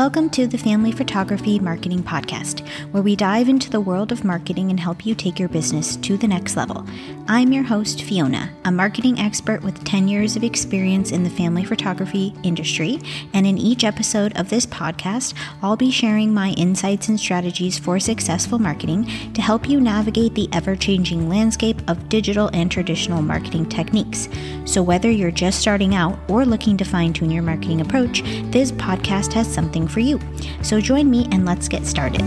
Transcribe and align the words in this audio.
Welcome 0.00 0.30
to 0.30 0.46
the 0.46 0.56
Family 0.56 0.92
Photography 0.92 1.58
Marketing 1.58 2.02
Podcast, 2.02 2.66
where 2.90 3.02
we 3.02 3.14
dive 3.14 3.50
into 3.50 3.68
the 3.68 3.82
world 3.82 4.12
of 4.12 4.24
marketing 4.24 4.70
and 4.70 4.80
help 4.80 5.04
you 5.04 5.14
take 5.14 5.38
your 5.38 5.50
business 5.50 5.96
to 5.96 6.16
the 6.16 6.26
next 6.26 6.56
level. 6.56 6.86
I'm 7.28 7.52
your 7.52 7.64
host, 7.64 8.02
Fiona, 8.04 8.50
a 8.64 8.72
marketing 8.72 9.18
expert 9.18 9.62
with 9.62 9.84
10 9.84 10.08
years 10.08 10.36
of 10.36 10.42
experience 10.42 11.12
in 11.12 11.22
the 11.22 11.28
family 11.28 11.66
photography 11.66 12.34
industry. 12.42 12.98
And 13.34 13.46
in 13.46 13.58
each 13.58 13.84
episode 13.84 14.34
of 14.38 14.48
this 14.48 14.64
podcast, 14.64 15.34
I'll 15.60 15.76
be 15.76 15.90
sharing 15.90 16.32
my 16.32 16.52
insights 16.52 17.10
and 17.10 17.20
strategies 17.20 17.78
for 17.78 18.00
successful 18.00 18.58
marketing 18.58 19.04
to 19.34 19.42
help 19.42 19.68
you 19.68 19.82
navigate 19.82 20.34
the 20.34 20.48
ever 20.54 20.76
changing 20.76 21.28
landscape 21.28 21.82
of 21.90 22.08
digital 22.08 22.48
and 22.54 22.72
traditional 22.72 23.20
marketing 23.20 23.68
techniques. 23.68 24.30
So, 24.64 24.82
whether 24.82 25.10
you're 25.10 25.30
just 25.30 25.60
starting 25.60 25.94
out 25.94 26.18
or 26.26 26.46
looking 26.46 26.78
to 26.78 26.84
fine 26.84 27.12
tune 27.12 27.30
your 27.30 27.42
marketing 27.42 27.82
approach, 27.82 28.22
this 28.50 28.72
podcast 28.72 29.34
has 29.34 29.52
something 29.52 29.89
for 29.90 30.00
you. 30.00 30.20
So 30.62 30.80
join 30.80 31.10
me 31.10 31.28
and 31.30 31.44
let's 31.44 31.68
get 31.68 31.84
started. 31.84 32.22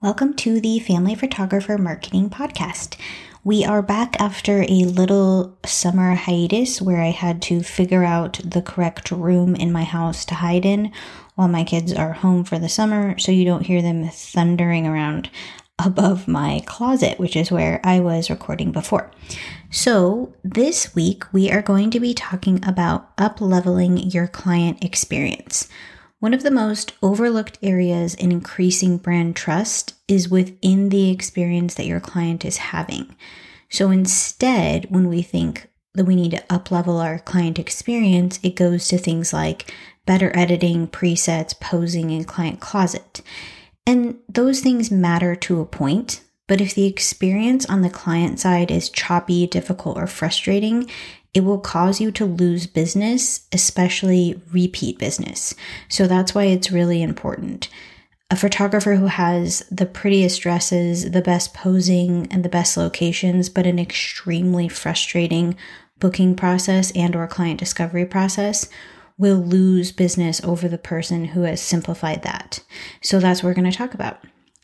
Welcome 0.00 0.34
to 0.34 0.60
the 0.60 0.78
Family 0.78 1.14
Photographer 1.14 1.78
Marketing 1.78 2.30
Podcast. 2.30 2.96
We 3.44 3.64
are 3.64 3.82
back 3.82 4.20
after 4.20 4.62
a 4.62 4.84
little 4.84 5.56
summer 5.64 6.14
hiatus 6.14 6.82
where 6.82 7.00
I 7.00 7.10
had 7.10 7.40
to 7.42 7.62
figure 7.62 8.02
out 8.02 8.40
the 8.44 8.62
correct 8.62 9.10
room 9.10 9.54
in 9.54 9.70
my 9.70 9.84
house 9.84 10.24
to 10.26 10.34
hide 10.34 10.64
in 10.64 10.90
while 11.36 11.48
my 11.48 11.62
kids 11.62 11.92
are 11.92 12.12
home 12.12 12.42
for 12.42 12.58
the 12.58 12.68
summer 12.68 13.18
so 13.18 13.30
you 13.30 13.44
don't 13.44 13.66
hear 13.66 13.82
them 13.82 14.08
thundering 14.08 14.86
around 14.86 15.30
above 15.78 16.26
my 16.26 16.62
closet, 16.66 17.18
which 17.18 17.36
is 17.36 17.50
where 17.50 17.80
I 17.84 18.00
was 18.00 18.30
recording 18.30 18.72
before. 18.72 19.10
So, 19.70 20.34
this 20.42 20.94
week 20.94 21.24
we 21.32 21.50
are 21.50 21.62
going 21.62 21.90
to 21.90 22.00
be 22.00 22.14
talking 22.14 22.64
about 22.66 23.10
up 23.18 23.40
leveling 23.40 23.98
your 23.98 24.26
client 24.26 24.82
experience. 24.82 25.68
One 26.18 26.32
of 26.32 26.42
the 26.42 26.50
most 26.50 26.94
overlooked 27.02 27.58
areas 27.62 28.14
in 28.14 28.32
increasing 28.32 28.96
brand 28.96 29.36
trust 29.36 29.94
is 30.08 30.30
within 30.30 30.88
the 30.88 31.10
experience 31.10 31.74
that 31.74 31.86
your 31.86 32.00
client 32.00 32.44
is 32.44 32.56
having. 32.56 33.14
So 33.68 33.90
instead, 33.90 34.86
when 34.90 35.08
we 35.08 35.20
think 35.20 35.68
that 35.94 36.04
we 36.04 36.16
need 36.16 36.30
to 36.30 36.44
up 36.48 36.70
level 36.70 36.98
our 36.98 37.18
client 37.18 37.58
experience, 37.58 38.40
it 38.42 38.56
goes 38.56 38.88
to 38.88 38.98
things 38.98 39.32
like 39.32 39.74
better 40.06 40.34
editing, 40.34 40.86
presets, 40.86 41.58
posing, 41.58 42.12
and 42.12 42.26
client 42.26 42.60
closet. 42.60 43.20
And 43.86 44.18
those 44.28 44.60
things 44.60 44.90
matter 44.90 45.36
to 45.36 45.60
a 45.60 45.66
point, 45.66 46.22
but 46.48 46.60
if 46.60 46.74
the 46.74 46.86
experience 46.86 47.64
on 47.66 47.82
the 47.82 47.90
client 47.90 48.40
side 48.40 48.70
is 48.70 48.90
choppy, 48.90 49.46
difficult, 49.46 49.96
or 49.96 50.06
frustrating, 50.06 50.90
it 51.34 51.44
will 51.44 51.58
cause 51.58 52.00
you 52.00 52.10
to 52.12 52.24
lose 52.24 52.66
business, 52.66 53.46
especially 53.52 54.40
repeat 54.52 54.98
business. 54.98 55.54
So 55.88 56.06
that's 56.06 56.34
why 56.34 56.44
it's 56.44 56.70
really 56.70 57.02
important. 57.02 57.68
A 58.30 58.36
photographer 58.36 58.96
who 58.96 59.06
has 59.06 59.60
the 59.70 59.86
prettiest 59.86 60.40
dresses, 60.40 61.12
the 61.12 61.22
best 61.22 61.54
posing, 61.54 62.26
and 62.32 62.44
the 62.44 62.48
best 62.48 62.76
locations, 62.76 63.48
but 63.48 63.66
an 63.66 63.78
extremely 63.78 64.68
frustrating 64.68 65.56
booking 66.00 66.34
process 66.34 66.90
and 66.92 67.14
or 67.14 67.26
client 67.26 67.60
discovery 67.60 68.04
process 68.04 68.68
will 69.18 69.38
lose 69.38 69.92
business 69.92 70.42
over 70.44 70.68
the 70.68 70.78
person 70.78 71.26
who 71.26 71.42
has 71.42 71.60
simplified 71.60 72.22
that. 72.22 72.62
So 73.02 73.18
that's 73.18 73.42
what 73.42 73.50
we're 73.50 73.54
going 73.54 73.70
to 73.70 73.76
talk 73.76 73.94
about. 73.94 74.18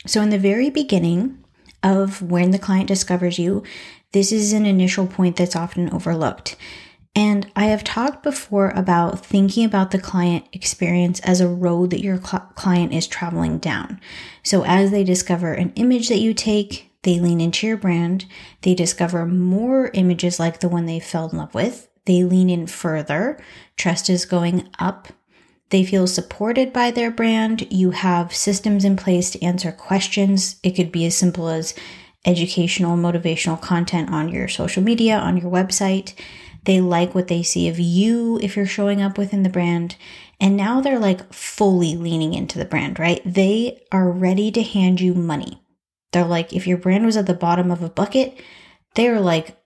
So, 0.06 0.20
in 0.20 0.30
the 0.30 0.38
very 0.38 0.68
beginning 0.68 1.42
of 1.82 2.22
when 2.22 2.50
the 2.50 2.58
client 2.58 2.88
discovers 2.88 3.38
you, 3.38 3.62
this 4.12 4.32
is 4.32 4.52
an 4.52 4.66
initial 4.66 5.06
point 5.06 5.36
that's 5.36 5.56
often 5.56 5.90
overlooked. 5.90 6.56
And 7.14 7.50
I 7.54 7.66
have 7.66 7.84
talked 7.84 8.22
before 8.22 8.70
about 8.70 9.24
thinking 9.24 9.64
about 9.64 9.90
the 9.90 10.00
client 10.00 10.46
experience 10.52 11.20
as 11.20 11.40
a 11.40 11.48
road 11.48 11.90
that 11.90 12.02
your 12.02 12.16
cl- 12.16 12.50
client 12.54 12.92
is 12.92 13.06
traveling 13.06 13.58
down. 13.58 14.00
So, 14.42 14.64
as 14.64 14.90
they 14.90 15.04
discover 15.04 15.52
an 15.52 15.72
image 15.76 16.08
that 16.08 16.20
you 16.20 16.34
take, 16.34 16.90
they 17.02 17.20
lean 17.20 17.40
into 17.40 17.66
your 17.66 17.76
brand, 17.76 18.26
they 18.62 18.74
discover 18.74 19.26
more 19.26 19.90
images 19.94 20.40
like 20.40 20.60
the 20.60 20.68
one 20.68 20.86
they 20.86 21.00
fell 21.00 21.28
in 21.28 21.36
love 21.36 21.54
with, 21.54 21.88
they 22.04 22.24
lean 22.24 22.50
in 22.50 22.66
further. 22.66 23.42
Trust 23.76 24.10
is 24.10 24.24
going 24.24 24.68
up. 24.78 25.08
They 25.70 25.84
feel 25.84 26.06
supported 26.06 26.72
by 26.72 26.90
their 26.90 27.10
brand. 27.10 27.66
You 27.70 27.92
have 27.92 28.34
systems 28.34 28.84
in 28.84 28.96
place 28.96 29.30
to 29.30 29.42
answer 29.42 29.72
questions. 29.72 30.56
It 30.62 30.72
could 30.72 30.92
be 30.92 31.06
as 31.06 31.16
simple 31.16 31.48
as 31.48 31.74
educational, 32.24 32.96
motivational 32.96 33.60
content 33.60 34.10
on 34.10 34.28
your 34.28 34.48
social 34.48 34.82
media, 34.82 35.16
on 35.16 35.36
your 35.36 35.50
website. 35.50 36.14
They 36.64 36.80
like 36.80 37.14
what 37.14 37.28
they 37.28 37.42
see 37.42 37.68
of 37.68 37.80
you 37.80 38.38
if 38.42 38.56
you're 38.56 38.66
showing 38.66 39.00
up 39.00 39.18
within 39.18 39.42
the 39.42 39.48
brand. 39.48 39.96
And 40.40 40.56
now 40.56 40.80
they're 40.80 40.98
like 40.98 41.32
fully 41.32 41.96
leaning 41.96 42.34
into 42.34 42.58
the 42.58 42.64
brand, 42.64 42.98
right? 42.98 43.20
They 43.24 43.82
are 43.90 44.10
ready 44.10 44.50
to 44.52 44.62
hand 44.62 45.00
you 45.00 45.14
money. 45.14 45.62
They're 46.12 46.24
like, 46.24 46.52
if 46.52 46.66
your 46.66 46.78
brand 46.78 47.06
was 47.06 47.16
at 47.16 47.26
the 47.26 47.34
bottom 47.34 47.70
of 47.70 47.82
a 47.82 47.88
bucket, 47.88 48.38
they're 48.94 49.20
like, 49.20 49.56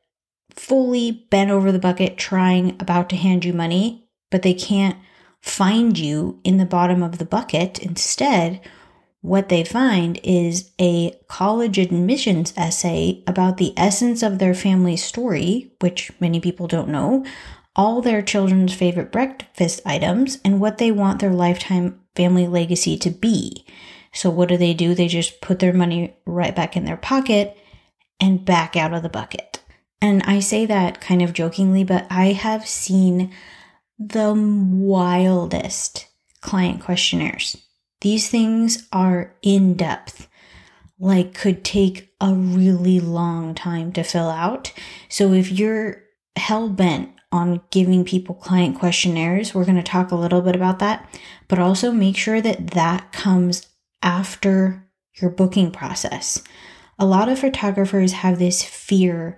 fully 0.56 1.26
bent 1.30 1.50
over 1.50 1.70
the 1.70 1.78
bucket 1.78 2.16
trying 2.16 2.76
about 2.80 3.08
to 3.10 3.16
hand 3.16 3.44
you 3.44 3.52
money, 3.52 4.08
but 4.30 4.42
they 4.42 4.54
can't 4.54 4.96
find 5.40 5.98
you 5.98 6.40
in 6.42 6.56
the 6.56 6.66
bottom 6.66 7.02
of 7.02 7.18
the 7.18 7.24
bucket. 7.24 7.78
Instead, 7.78 8.60
what 9.20 9.48
they 9.48 9.64
find 9.64 10.20
is 10.22 10.70
a 10.80 11.12
college 11.28 11.78
admissions 11.78 12.52
essay 12.56 13.22
about 13.26 13.56
the 13.56 13.74
essence 13.76 14.22
of 14.22 14.38
their 14.38 14.54
family 14.54 14.96
story, 14.96 15.72
which 15.80 16.12
many 16.20 16.40
people 16.40 16.66
don't 16.66 16.88
know, 16.88 17.24
all 17.74 18.00
their 18.00 18.22
children's 18.22 18.72
favorite 18.72 19.12
breakfast 19.12 19.80
items, 19.84 20.38
and 20.44 20.60
what 20.60 20.78
they 20.78 20.90
want 20.90 21.20
their 21.20 21.32
lifetime 21.32 22.00
family 22.14 22.46
legacy 22.46 22.96
to 22.96 23.10
be. 23.10 23.66
So, 24.12 24.30
what 24.30 24.48
do 24.48 24.56
they 24.56 24.72
do? 24.72 24.94
They 24.94 25.08
just 25.08 25.40
put 25.40 25.58
their 25.58 25.74
money 25.74 26.16
right 26.24 26.56
back 26.56 26.76
in 26.76 26.84
their 26.84 26.96
pocket 26.96 27.56
and 28.18 28.44
back 28.44 28.76
out 28.76 28.94
of 28.94 29.02
the 29.02 29.08
bucket. 29.08 29.55
And 30.00 30.22
I 30.24 30.40
say 30.40 30.66
that 30.66 31.00
kind 31.00 31.22
of 31.22 31.32
jokingly, 31.32 31.84
but 31.84 32.06
I 32.10 32.32
have 32.32 32.66
seen 32.66 33.32
the 33.98 34.34
wildest 34.34 36.06
client 36.40 36.82
questionnaires. 36.82 37.56
These 38.02 38.28
things 38.28 38.86
are 38.92 39.34
in 39.42 39.74
depth, 39.74 40.28
like, 40.98 41.34
could 41.34 41.64
take 41.64 42.14
a 42.20 42.34
really 42.34 43.00
long 43.00 43.54
time 43.54 43.92
to 43.92 44.02
fill 44.02 44.28
out. 44.28 44.72
So, 45.08 45.32
if 45.32 45.50
you're 45.50 46.02
hell 46.36 46.68
bent 46.68 47.10
on 47.32 47.62
giving 47.70 48.04
people 48.04 48.34
client 48.34 48.78
questionnaires, 48.78 49.54
we're 49.54 49.64
going 49.64 49.76
to 49.76 49.82
talk 49.82 50.10
a 50.10 50.16
little 50.16 50.42
bit 50.42 50.54
about 50.54 50.78
that, 50.78 51.08
but 51.48 51.58
also 51.58 51.90
make 51.90 52.16
sure 52.16 52.40
that 52.40 52.68
that 52.72 53.12
comes 53.12 53.66
after 54.02 54.86
your 55.14 55.30
booking 55.30 55.70
process. 55.70 56.42
A 56.98 57.06
lot 57.06 57.28
of 57.28 57.38
photographers 57.38 58.12
have 58.12 58.38
this 58.38 58.62
fear 58.62 59.36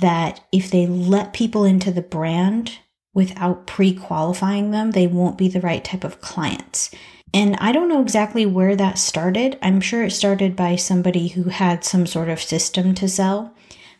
that 0.00 0.40
if 0.52 0.70
they 0.70 0.86
let 0.86 1.32
people 1.32 1.64
into 1.64 1.90
the 1.90 2.02
brand 2.02 2.78
without 3.14 3.66
pre 3.66 3.94
qualifying 3.94 4.70
them, 4.70 4.92
they 4.92 5.06
won't 5.06 5.38
be 5.38 5.48
the 5.48 5.60
right 5.60 5.84
type 5.84 6.04
of 6.04 6.20
clients. 6.20 6.90
And 7.34 7.56
I 7.56 7.72
don't 7.72 7.88
know 7.88 8.02
exactly 8.02 8.44
where 8.46 8.76
that 8.76 8.98
started. 8.98 9.58
I'm 9.62 9.80
sure 9.80 10.04
it 10.04 10.10
started 10.10 10.54
by 10.54 10.76
somebody 10.76 11.28
who 11.28 11.44
had 11.44 11.84
some 11.84 12.06
sort 12.06 12.28
of 12.28 12.42
system 12.42 12.94
to 12.96 13.08
sell. 13.08 13.54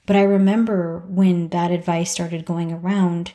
But 0.06 0.16
I 0.16 0.22
remember 0.22 1.04
when 1.08 1.48
that 1.48 1.70
advice 1.70 2.10
started 2.10 2.44
going 2.44 2.72
around 2.72 3.32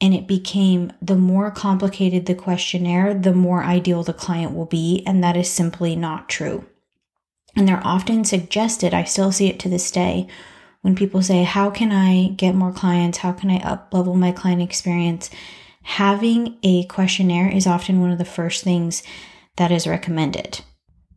and 0.00 0.14
it 0.14 0.26
became 0.26 0.92
the 1.02 1.16
more 1.16 1.50
complicated 1.50 2.26
the 2.26 2.34
questionnaire, 2.34 3.14
the 3.14 3.34
more 3.34 3.64
ideal 3.64 4.02
the 4.02 4.12
client 4.12 4.54
will 4.54 4.66
be. 4.66 5.02
And 5.06 5.22
that 5.22 5.36
is 5.36 5.50
simply 5.50 5.96
not 5.96 6.28
true. 6.28 6.66
And 7.56 7.68
they're 7.68 7.86
often 7.86 8.24
suggested, 8.24 8.94
I 8.94 9.04
still 9.04 9.32
see 9.32 9.48
it 9.48 9.58
to 9.60 9.68
this 9.68 9.90
day, 9.90 10.26
when 10.84 10.94
people 10.94 11.22
say, 11.22 11.44
How 11.44 11.70
can 11.70 11.90
I 11.90 12.28
get 12.36 12.54
more 12.54 12.70
clients? 12.70 13.18
How 13.18 13.32
can 13.32 13.50
I 13.50 13.56
up 13.60 13.88
level 13.94 14.14
my 14.14 14.32
client 14.32 14.60
experience? 14.60 15.30
Having 15.82 16.58
a 16.62 16.84
questionnaire 16.84 17.48
is 17.48 17.66
often 17.66 18.02
one 18.02 18.10
of 18.10 18.18
the 18.18 18.24
first 18.26 18.62
things 18.62 19.02
that 19.56 19.72
is 19.72 19.86
recommended. 19.86 20.60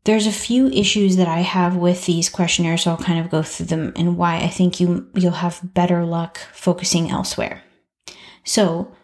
There's 0.06 0.26
a 0.26 0.32
few 0.32 0.68
issues 0.70 1.18
that 1.18 1.28
I 1.28 1.42
have 1.42 1.76
with 1.76 2.06
these 2.06 2.30
questionnaires, 2.30 2.84
so 2.84 2.92
I'll 2.92 2.98
kind 2.98 3.20
of 3.20 3.30
go 3.30 3.44
through 3.44 3.66
them 3.66 3.92
and 3.98 4.18
why 4.18 4.38
I 4.38 4.48
think 4.48 4.80
you 4.80 5.10
you'll 5.14 5.32
have 5.34 5.60
better 5.74 6.06
luck 6.06 6.40
focusing 6.54 7.12
elsewhere. 7.12 7.62
So, 8.46 8.96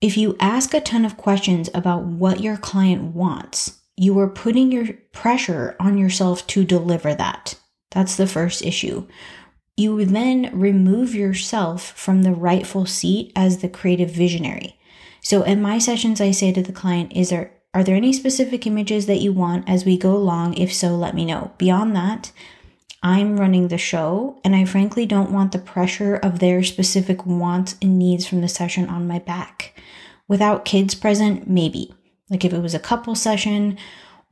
if 0.00 0.16
you 0.16 0.36
ask 0.40 0.72
a 0.72 0.80
ton 0.80 1.04
of 1.04 1.18
questions 1.18 1.68
about 1.74 2.04
what 2.04 2.40
your 2.40 2.56
client 2.56 3.14
wants, 3.14 3.78
you 3.98 4.18
are 4.20 4.28
putting 4.28 4.72
your 4.72 4.94
pressure 5.12 5.76
on 5.78 5.98
yourself 5.98 6.46
to 6.46 6.64
deliver 6.64 7.14
that. 7.14 7.56
That's 7.90 8.16
the 8.16 8.26
first 8.26 8.62
issue 8.62 9.06
you 9.76 10.04
then 10.04 10.50
remove 10.52 11.14
yourself 11.14 11.92
from 11.92 12.22
the 12.22 12.32
rightful 12.32 12.86
seat 12.86 13.32
as 13.34 13.58
the 13.58 13.68
creative 13.68 14.10
visionary. 14.10 14.78
So 15.22 15.42
in 15.42 15.62
my 15.62 15.78
sessions, 15.78 16.20
I 16.20 16.30
say 16.32 16.52
to 16.52 16.62
the 16.62 16.72
client, 16.72 17.12
is 17.14 17.30
there 17.30 17.52
are 17.74 17.82
there 17.82 17.96
any 17.96 18.12
specific 18.12 18.66
images 18.66 19.06
that 19.06 19.20
you 19.20 19.32
want 19.32 19.66
as 19.66 19.86
we 19.86 19.96
go 19.96 20.14
along? 20.14 20.54
If 20.54 20.74
so, 20.74 20.94
let 20.94 21.14
me 21.14 21.24
know. 21.24 21.52
Beyond 21.56 21.96
that, 21.96 22.30
I'm 23.02 23.40
running 23.40 23.68
the 23.68 23.78
show 23.78 24.38
and 24.44 24.54
I 24.54 24.66
frankly 24.66 25.06
don't 25.06 25.32
want 25.32 25.52
the 25.52 25.58
pressure 25.58 26.14
of 26.16 26.38
their 26.38 26.62
specific 26.62 27.24
wants 27.24 27.76
and 27.80 27.98
needs 27.98 28.26
from 28.26 28.42
the 28.42 28.48
session 28.48 28.90
on 28.90 29.08
my 29.08 29.20
back. 29.20 29.80
Without 30.28 30.66
kids 30.66 30.94
present, 30.94 31.48
maybe. 31.48 31.94
Like 32.28 32.44
if 32.44 32.52
it 32.52 32.60
was 32.60 32.74
a 32.74 32.78
couple 32.78 33.14
session 33.14 33.78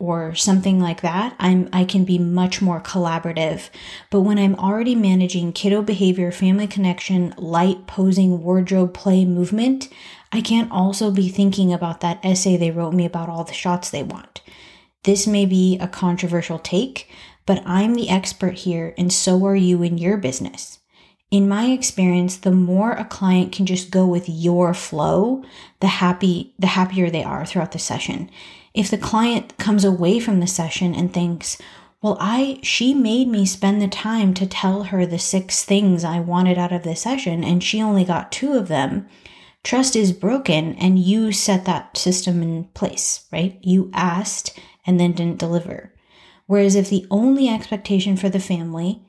or 0.00 0.34
something 0.34 0.80
like 0.80 1.02
that, 1.02 1.36
I'm 1.38 1.68
I 1.72 1.84
can 1.84 2.04
be 2.04 2.18
much 2.18 2.60
more 2.60 2.80
collaborative. 2.80 3.68
But 4.10 4.22
when 4.22 4.38
I'm 4.38 4.56
already 4.56 4.94
managing 4.94 5.52
kiddo 5.52 5.82
behavior, 5.82 6.32
family 6.32 6.66
connection, 6.66 7.34
light, 7.36 7.86
posing, 7.86 8.42
wardrobe, 8.42 8.94
play, 8.94 9.24
movement, 9.24 9.88
I 10.32 10.40
can't 10.40 10.72
also 10.72 11.10
be 11.10 11.28
thinking 11.28 11.72
about 11.72 12.00
that 12.00 12.24
essay 12.24 12.56
they 12.56 12.70
wrote 12.70 12.94
me 12.94 13.04
about 13.04 13.28
all 13.28 13.44
the 13.44 13.52
shots 13.52 13.90
they 13.90 14.02
want. 14.02 14.40
This 15.04 15.26
may 15.26 15.46
be 15.46 15.78
a 15.78 15.86
controversial 15.86 16.58
take, 16.58 17.08
but 17.46 17.62
I'm 17.66 17.94
the 17.94 18.08
expert 18.08 18.54
here 18.54 18.94
and 18.96 19.12
so 19.12 19.44
are 19.46 19.56
you 19.56 19.82
in 19.82 19.98
your 19.98 20.16
business. 20.16 20.78
In 21.30 21.48
my 21.48 21.66
experience, 21.66 22.36
the 22.36 22.50
more 22.50 22.92
a 22.92 23.04
client 23.04 23.52
can 23.52 23.64
just 23.64 23.90
go 23.90 24.04
with 24.06 24.28
your 24.28 24.74
flow, 24.74 25.44
the 25.80 25.86
happy 25.86 26.54
the 26.58 26.66
happier 26.66 27.08
they 27.08 27.22
are 27.22 27.46
throughout 27.46 27.72
the 27.72 27.78
session. 27.78 28.30
If 28.74 28.90
the 28.90 28.98
client 28.98 29.56
comes 29.58 29.84
away 29.84 30.20
from 30.20 30.40
the 30.40 30.46
session 30.46 30.94
and 30.94 31.12
thinks, 31.12 31.58
well, 32.02 32.16
I 32.20 32.60
she 32.62 32.94
made 32.94 33.28
me 33.28 33.44
spend 33.44 33.82
the 33.82 33.88
time 33.88 34.32
to 34.34 34.46
tell 34.46 34.84
her 34.84 35.04
the 35.04 35.18
six 35.18 35.64
things 35.64 36.04
I 36.04 36.20
wanted 36.20 36.56
out 36.56 36.72
of 36.72 36.82
the 36.82 36.96
session 36.96 37.44
and 37.44 37.62
she 37.62 37.82
only 37.82 38.04
got 38.04 38.32
two 38.32 38.54
of 38.54 38.68
them. 38.68 39.06
Trust 39.62 39.94
is 39.94 40.12
broken 40.12 40.74
and 40.76 40.98
you 40.98 41.32
set 41.32 41.66
that 41.66 41.96
system 41.98 42.42
in 42.42 42.64
place, 42.72 43.26
right? 43.30 43.58
You 43.60 43.90
asked 43.92 44.58
and 44.86 44.98
then 44.98 45.12
didn't 45.12 45.38
deliver. 45.38 45.92
Whereas 46.46 46.74
if 46.74 46.88
the 46.88 47.06
only 47.10 47.48
expectation 47.48 48.16
for 48.16 48.30
the 48.30 48.40
family 48.40 49.02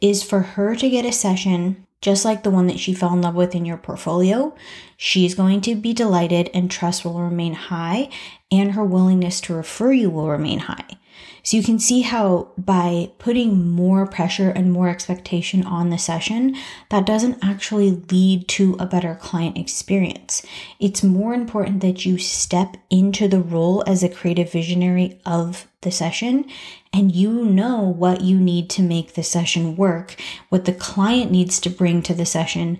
is 0.00 0.22
for 0.22 0.40
her 0.40 0.76
to 0.76 0.88
get 0.88 1.04
a 1.04 1.12
session 1.12 1.84
just 2.00 2.24
like 2.24 2.42
the 2.42 2.50
one 2.50 2.66
that 2.68 2.78
she 2.78 2.94
fell 2.94 3.12
in 3.12 3.22
love 3.22 3.34
with 3.34 3.54
in 3.54 3.64
your 3.64 3.76
portfolio, 3.76 4.54
she's 4.96 5.34
going 5.34 5.60
to 5.62 5.74
be 5.74 5.92
delighted 5.92 6.50
and 6.54 6.70
trust 6.70 7.04
will 7.04 7.20
remain 7.20 7.54
high 7.54 8.08
and 8.50 8.72
her 8.72 8.84
willingness 8.84 9.40
to 9.42 9.54
refer 9.54 9.92
you 9.92 10.08
will 10.10 10.28
remain 10.28 10.60
high. 10.60 10.98
So 11.42 11.56
you 11.56 11.62
can 11.62 11.78
see 11.78 12.02
how 12.02 12.50
by 12.58 13.10
putting 13.18 13.70
more 13.70 14.06
pressure 14.06 14.50
and 14.50 14.72
more 14.72 14.88
expectation 14.88 15.64
on 15.64 15.90
the 15.90 15.98
session, 15.98 16.56
that 16.90 17.06
doesn't 17.06 17.38
actually 17.42 18.02
lead 18.10 18.48
to 18.48 18.76
a 18.78 18.86
better 18.86 19.14
client 19.14 19.56
experience. 19.56 20.44
It's 20.78 21.02
more 21.02 21.34
important 21.34 21.80
that 21.80 22.04
you 22.04 22.18
step 22.18 22.76
into 22.90 23.28
the 23.28 23.40
role 23.40 23.82
as 23.86 24.02
a 24.02 24.08
creative 24.08 24.52
visionary 24.52 25.20
of 25.24 25.66
the 25.82 25.90
session 25.90 26.44
and 26.92 27.14
you 27.14 27.44
know 27.44 27.80
what 27.82 28.20
you 28.20 28.38
need 28.38 28.68
to 28.70 28.82
make 28.82 29.14
the 29.14 29.22
session 29.22 29.76
work. 29.76 30.16
What 30.48 30.64
the 30.64 30.72
client 30.72 31.30
needs 31.30 31.60
to 31.60 31.70
bring 31.70 32.02
to 32.02 32.14
the 32.14 32.26
session 32.26 32.78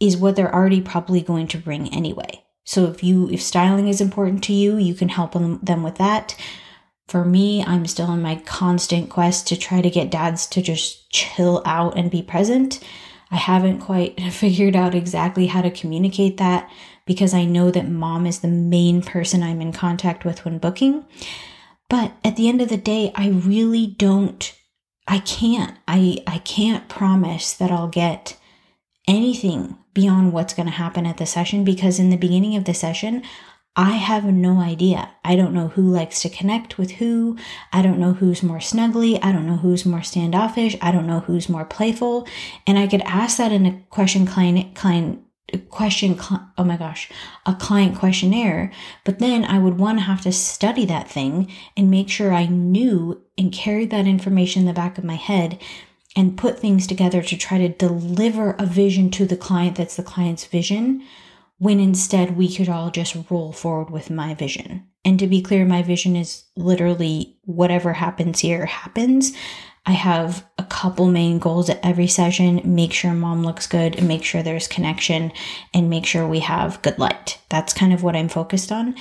is 0.00 0.16
what 0.16 0.36
they're 0.36 0.54
already 0.54 0.80
probably 0.80 1.20
going 1.20 1.46
to 1.48 1.58
bring 1.58 1.92
anyway. 1.92 2.44
So 2.64 2.86
if 2.86 3.02
you 3.04 3.28
if 3.30 3.42
styling 3.42 3.88
is 3.88 4.00
important 4.00 4.42
to 4.44 4.52
you, 4.52 4.76
you 4.76 4.94
can 4.94 5.10
help 5.10 5.32
them, 5.32 5.82
with 5.82 5.96
that. 5.96 6.34
For 7.08 7.24
me, 7.24 7.62
I'm 7.62 7.86
still 7.86 8.12
in 8.12 8.22
my 8.22 8.36
constant 8.36 9.10
quest 9.10 9.46
to 9.48 9.56
try 9.56 9.80
to 9.80 9.90
get 9.90 10.10
dads 10.10 10.46
to 10.48 10.62
just 10.62 11.10
chill 11.10 11.62
out 11.64 11.96
and 11.96 12.10
be 12.10 12.22
present. 12.22 12.80
I 13.30 13.36
haven't 13.36 13.80
quite 13.80 14.20
figured 14.32 14.76
out 14.76 14.94
exactly 14.94 15.46
how 15.46 15.62
to 15.62 15.70
communicate 15.70 16.38
that 16.38 16.70
because 17.06 17.34
I 17.34 17.44
know 17.44 17.70
that 17.70 17.88
mom 17.88 18.26
is 18.26 18.40
the 18.40 18.48
main 18.48 19.02
person 19.02 19.42
I'm 19.42 19.60
in 19.60 19.72
contact 19.72 20.24
with 20.24 20.44
when 20.44 20.58
booking. 20.58 21.04
But 21.90 22.12
at 22.24 22.36
the 22.36 22.48
end 22.48 22.62
of 22.62 22.70
the 22.70 22.78
day, 22.78 23.12
I 23.14 23.28
really 23.28 23.86
don't 23.86 24.52
I 25.06 25.18
can't 25.18 25.76
I 25.86 26.18
I 26.26 26.38
can't 26.38 26.88
promise 26.88 27.52
that 27.52 27.70
I'll 27.70 27.88
get 27.88 28.38
anything 29.06 29.76
beyond 29.92 30.32
what's 30.32 30.54
going 30.54 30.66
to 30.66 30.72
happen 30.72 31.06
at 31.06 31.18
the 31.18 31.26
session 31.26 31.62
because 31.62 31.98
in 31.98 32.10
the 32.10 32.16
beginning 32.16 32.56
of 32.56 32.64
the 32.64 32.74
session, 32.74 33.22
I 33.76 33.92
have 33.92 34.24
no 34.24 34.60
idea. 34.60 35.10
I 35.24 35.34
don't 35.34 35.52
know 35.52 35.68
who 35.68 35.82
likes 35.82 36.22
to 36.22 36.28
connect 36.28 36.78
with 36.78 36.92
who. 36.92 37.36
I 37.72 37.82
don't 37.82 37.98
know 37.98 38.12
who's 38.12 38.42
more 38.42 38.58
snuggly. 38.58 39.18
I 39.20 39.32
don't 39.32 39.48
know 39.48 39.56
who's 39.56 39.84
more 39.84 40.02
standoffish. 40.02 40.76
I 40.80 40.92
don't 40.92 41.08
know 41.08 41.20
who's 41.20 41.48
more 41.48 41.64
playful. 41.64 42.28
And 42.68 42.78
I 42.78 42.86
could 42.86 43.02
ask 43.02 43.38
that 43.38 43.50
in 43.50 43.66
a 43.66 43.80
question 43.90 44.26
client 44.26 44.74
client 44.76 45.20
question 45.68 46.18
oh 46.58 46.64
my 46.64 46.76
gosh 46.76 47.08
a 47.46 47.54
client 47.54 47.96
questionnaire 47.96 48.72
but 49.04 49.18
then 49.18 49.44
i 49.44 49.58
would 49.58 49.78
one 49.78 49.98
have 49.98 50.20
to 50.22 50.32
study 50.32 50.86
that 50.86 51.08
thing 51.08 51.48
and 51.76 51.90
make 51.90 52.08
sure 52.08 52.32
i 52.32 52.46
knew 52.46 53.22
and 53.36 53.52
carried 53.52 53.90
that 53.90 54.06
information 54.06 54.60
in 54.62 54.66
the 54.66 54.72
back 54.72 54.96
of 54.96 55.04
my 55.04 55.14
head 55.14 55.60
and 56.16 56.38
put 56.38 56.58
things 56.58 56.86
together 56.86 57.22
to 57.22 57.36
try 57.36 57.58
to 57.58 57.68
deliver 57.68 58.52
a 58.52 58.66
vision 58.66 59.10
to 59.10 59.26
the 59.26 59.36
client 59.36 59.76
that's 59.76 59.96
the 59.96 60.02
client's 60.02 60.46
vision 60.46 61.04
when 61.58 61.80
instead 61.80 62.36
we 62.36 62.52
could 62.52 62.68
all 62.68 62.90
just 62.90 63.16
roll 63.30 63.52
forward 63.52 63.90
with 63.90 64.10
my 64.10 64.34
vision. 64.34 64.86
And 65.04 65.18
to 65.18 65.26
be 65.26 65.42
clear, 65.42 65.64
my 65.64 65.82
vision 65.82 66.16
is 66.16 66.44
literally 66.56 67.38
whatever 67.42 67.92
happens 67.92 68.40
here 68.40 68.66
happens. 68.66 69.32
I 69.86 69.92
have 69.92 70.46
a 70.56 70.64
couple 70.64 71.06
main 71.06 71.38
goals 71.38 71.68
at 71.68 71.84
every 71.84 72.06
session 72.06 72.62
make 72.64 72.92
sure 72.92 73.12
mom 73.12 73.44
looks 73.44 73.66
good, 73.66 73.96
and 73.96 74.08
make 74.08 74.24
sure 74.24 74.42
there's 74.42 74.66
connection, 74.66 75.30
and 75.74 75.90
make 75.90 76.06
sure 76.06 76.26
we 76.26 76.40
have 76.40 76.80
good 76.82 76.98
light. 76.98 77.38
That's 77.50 77.74
kind 77.74 77.92
of 77.92 78.02
what 78.02 78.16
I'm 78.16 78.30
focused 78.30 78.72
on. 78.72 78.94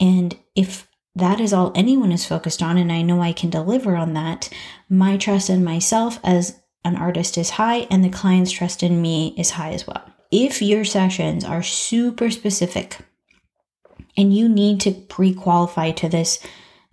And 0.00 0.36
if 0.56 0.88
that 1.14 1.40
is 1.40 1.52
all 1.52 1.72
anyone 1.74 2.10
is 2.10 2.24
focused 2.24 2.62
on, 2.62 2.78
and 2.78 2.90
I 2.90 3.02
know 3.02 3.20
I 3.20 3.32
can 3.32 3.50
deliver 3.50 3.96
on 3.96 4.14
that, 4.14 4.48
my 4.88 5.18
trust 5.18 5.50
in 5.50 5.62
myself 5.62 6.18
as 6.24 6.58
an 6.84 6.96
artist 6.96 7.36
is 7.36 7.50
high, 7.50 7.86
and 7.90 8.02
the 8.02 8.08
client's 8.08 8.50
trust 8.50 8.82
in 8.82 9.02
me 9.02 9.34
is 9.36 9.50
high 9.50 9.72
as 9.72 9.86
well 9.86 10.09
if 10.30 10.62
your 10.62 10.84
sessions 10.84 11.44
are 11.44 11.62
super 11.62 12.30
specific 12.30 12.98
and 14.16 14.34
you 14.34 14.48
need 14.48 14.80
to 14.80 14.92
pre 14.92 15.34
qualify 15.34 15.90
to 15.92 16.08
this 16.08 16.38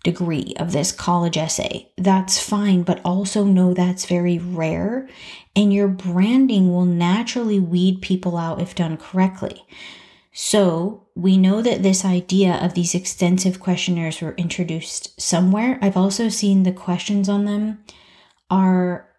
degree 0.03 0.53
of 0.59 0.71
this 0.71 0.91
college 0.91 1.37
essay, 1.37 1.91
that's 1.97 2.39
fine, 2.39 2.83
but 2.83 3.01
also 3.03 3.43
know 3.43 3.73
that's 3.73 4.05
very 4.05 4.37
rare. 4.37 5.07
And 5.55 5.73
your 5.73 5.87
branding 5.87 6.71
will 6.71 6.85
naturally 6.85 7.59
weed 7.59 8.01
people 8.01 8.37
out 8.37 8.61
if 8.61 8.75
done 8.75 8.97
correctly. 8.97 9.65
So, 10.31 11.07
we 11.15 11.35
know 11.35 11.63
that 11.63 11.81
this 11.81 12.05
idea 12.05 12.53
of 12.61 12.75
these 12.75 12.93
extensive 12.93 13.59
questionnaires 13.59 14.21
were 14.21 14.35
introduced 14.35 15.19
somewhere. 15.19 15.79
I've 15.81 15.97
also 15.97 16.29
seen 16.29 16.61
the 16.61 16.71
questions 16.71 17.27
on 17.27 17.45
them 17.45 17.83
are 18.51 19.09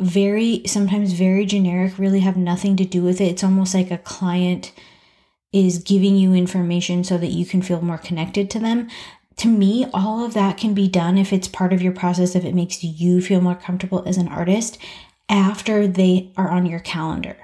very 0.00 0.62
sometimes 0.66 1.12
very 1.12 1.44
generic 1.44 1.98
really 1.98 2.20
have 2.20 2.36
nothing 2.36 2.76
to 2.76 2.84
do 2.84 3.02
with 3.02 3.20
it. 3.20 3.26
It's 3.28 3.44
almost 3.44 3.74
like 3.74 3.90
a 3.90 3.98
client 3.98 4.72
is 5.52 5.78
giving 5.78 6.16
you 6.16 6.34
information 6.34 7.02
so 7.02 7.18
that 7.18 7.28
you 7.28 7.44
can 7.46 7.62
feel 7.62 7.80
more 7.80 7.98
connected 7.98 8.50
to 8.50 8.58
them. 8.58 8.88
To 9.38 9.48
me 9.48 9.86
all 9.92 10.24
of 10.24 10.34
that 10.34 10.56
can 10.56 10.74
be 10.74 10.88
done 10.88 11.18
if 11.18 11.32
it's 11.32 11.48
part 11.48 11.72
of 11.72 11.82
your 11.82 11.92
process 11.92 12.34
if 12.34 12.44
it 12.44 12.54
makes 12.54 12.82
you 12.82 13.20
feel 13.20 13.40
more 13.40 13.54
comfortable 13.54 14.02
as 14.06 14.16
an 14.16 14.28
artist 14.28 14.78
after 15.28 15.86
they 15.86 16.32
are 16.36 16.50
on 16.50 16.66
your 16.66 16.80
calendar 16.80 17.36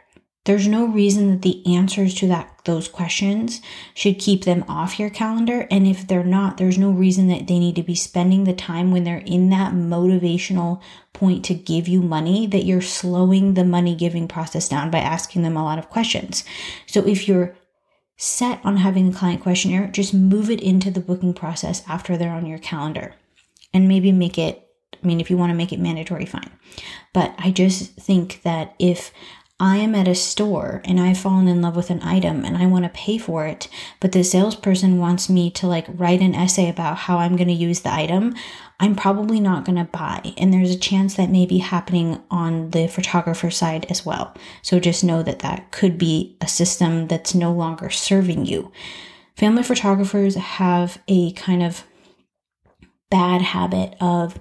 there's 0.45 0.69
no 0.69 0.87
reason 0.87 1.31
that 1.31 1.43
the 1.43 1.65
answers 1.75 2.15
to 2.15 2.27
that 2.29 2.51
those 2.65 2.89
questions 2.89 3.61
should 3.95 4.19
keep 4.19 4.45
them 4.45 4.65
off 4.69 4.99
your 4.99 5.11
calendar 5.11 5.67
and 5.71 5.87
if 5.87 6.07
they're 6.07 6.25
not 6.25 6.57
there's 6.57 6.79
no 6.79 6.91
reason 6.91 7.29
that 7.29 7.47
they 7.47 7.59
need 7.59 7.77
to 7.77 7.83
be 7.83 7.95
spending 7.95 8.45
the 8.45 8.55
time 8.55 8.91
when 8.91 9.05
they're 9.05 9.19
in 9.19 9.51
that 9.51 9.73
motivational 9.73 10.81
point 11.13 11.45
to 11.45 11.55
give 11.55 11.89
you 11.89 12.03
money 12.03 12.47
that 12.47 12.65
you're 12.65 12.83
slowing 12.83 13.55
the 13.55 13.65
money 13.65 13.95
giving 13.95 14.29
process 14.29 14.69
down 14.69 14.91
by 14.91 14.99
asking 14.99 15.43
them 15.43 15.57
a 15.57 15.65
lot 15.65 15.79
of 15.79 15.89
questions. 15.89 16.45
So 16.87 17.07
if 17.07 17.27
you're 17.29 17.57
set 18.17 18.61
on 18.65 18.79
having 18.79 19.09
a 19.09 19.13
client 19.13 19.43
questionnaire, 19.43 19.89
just 19.89 20.13
move 20.13 20.51
it 20.51 20.61
into 20.61 20.91
the 20.91 21.01
booking 21.01 21.35
process 21.35 21.83
after 21.89 22.17
they're 22.17 22.31
on 22.31 22.47
your 22.47 22.59
calendar 22.59 23.15
and 23.73 23.89
maybe 23.89 24.13
make 24.13 24.39
it 24.39 24.61
I 25.03 25.07
mean, 25.07 25.21
if 25.21 25.29
you 25.29 25.37
want 25.37 25.51
to 25.51 25.57
make 25.57 25.73
it 25.73 25.81
mandatory, 25.81 26.25
fine. 26.25 26.51
But 27.13 27.35
I 27.37 27.51
just 27.51 27.95
think 27.97 28.41
that 28.43 28.75
if 28.79 29.13
I 29.61 29.77
am 29.77 29.95
at 29.95 30.09
a 30.09 30.17
store 30.17 30.83
and 30.85 30.99
I've 30.99 31.19
fallen 31.19 31.47
in 31.47 31.63
love 31.63 31.77
with 31.77 31.91
an 31.91 32.03
item 32.03 32.45
and 32.45 32.57
I 32.57 32.67
want 32.67 32.85
to 32.85 32.89
pay 32.89 33.19
for 33.19 33.47
it, 33.47 33.69
but 34.01 34.11
the 34.11 34.25
salesperson 34.25 34.99
wants 34.99 35.29
me 35.29 35.49
to 35.53 35.69
like 35.69 35.87
write 35.89 36.21
an 36.21 36.35
essay 36.35 36.69
about 36.69 36.97
how 36.97 37.19
I'm 37.19 37.37
going 37.37 37.49
to 37.49 37.55
use 37.55 37.81
the 37.81 37.95
item, 37.95 38.35
I'm 38.81 38.97
probably 38.97 39.39
not 39.39 39.65
going 39.65 39.79
to 39.79 39.85
buy. 39.85 40.35
And 40.37 40.53
there's 40.53 40.73
a 40.73 40.79
chance 40.79 41.15
that 41.15 41.31
may 41.31 41.47
be 41.47 41.59
happening 41.59 42.21
on 42.33 42.71
the 42.71 42.89
photographer 42.89 43.49
side 43.49 43.87
as 43.89 44.05
well. 44.05 44.35
So 44.63 44.81
just 44.81 45.05
know 45.05 45.23
that 45.23 45.39
that 45.39 45.71
could 45.71 45.99
be 45.99 46.37
a 46.41 46.49
system 46.49 47.07
that's 47.07 47.35
no 47.35 47.53
longer 47.53 47.91
serving 47.91 48.47
you. 48.47 48.73
Family 49.37 49.63
photographers 49.63 50.35
have 50.35 50.99
a 51.07 51.31
kind 51.33 51.63
of 51.63 51.85
bad 53.09 53.41
habit 53.41 53.95
of 54.01 54.41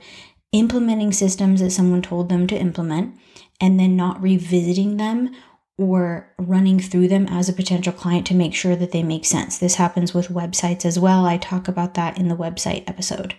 implementing 0.52 1.12
systems 1.12 1.62
that 1.62 1.72
someone 1.72 2.02
told 2.02 2.30
them 2.30 2.48
to 2.48 2.56
implement 2.56 3.16
and 3.64 3.80
then 3.80 3.96
not 3.96 4.22
revisiting 4.22 4.98
them 4.98 5.34
or 5.78 6.30
running 6.38 6.82
through 6.82 7.08
them 7.08 7.26
as 7.30 7.48
a 7.48 7.54
potential 7.54 7.94
client 7.94 8.28
to 8.28 8.36
make 8.36 8.54
sure 8.54 8.76
that 8.76 8.92
they 8.92 9.02
make 9.02 9.24
sense. 9.24 9.58
This 9.58 9.76
happens 9.76 10.14
with 10.14 10.28
websites 10.28 10.84
as 10.84 11.00
well. 11.00 11.26
I 11.26 11.38
talk 11.38 11.70
about 11.70 11.94
that 11.94 12.18
in 12.18 12.28
the 12.28 12.36
website 12.36 12.84
episode. 12.88 13.36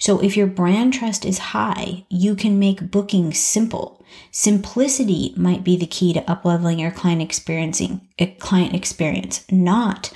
So 0.00 0.20
if 0.20 0.36
your 0.36 0.48
brand 0.48 0.94
trust 0.94 1.24
is 1.24 1.38
high, 1.38 2.04
you 2.10 2.34
can 2.34 2.58
make 2.58 2.90
booking 2.90 3.32
simple. 3.32 4.04
Simplicity 4.32 5.32
might 5.36 5.62
be 5.62 5.76
the 5.76 5.86
key 5.86 6.12
to 6.12 6.22
upleveling 6.22 6.80
your 6.80 6.90
client 6.90 7.22
experiencing 7.22 8.08
a 8.18 8.26
client 8.26 8.74
experience, 8.74 9.44
not 9.48 10.12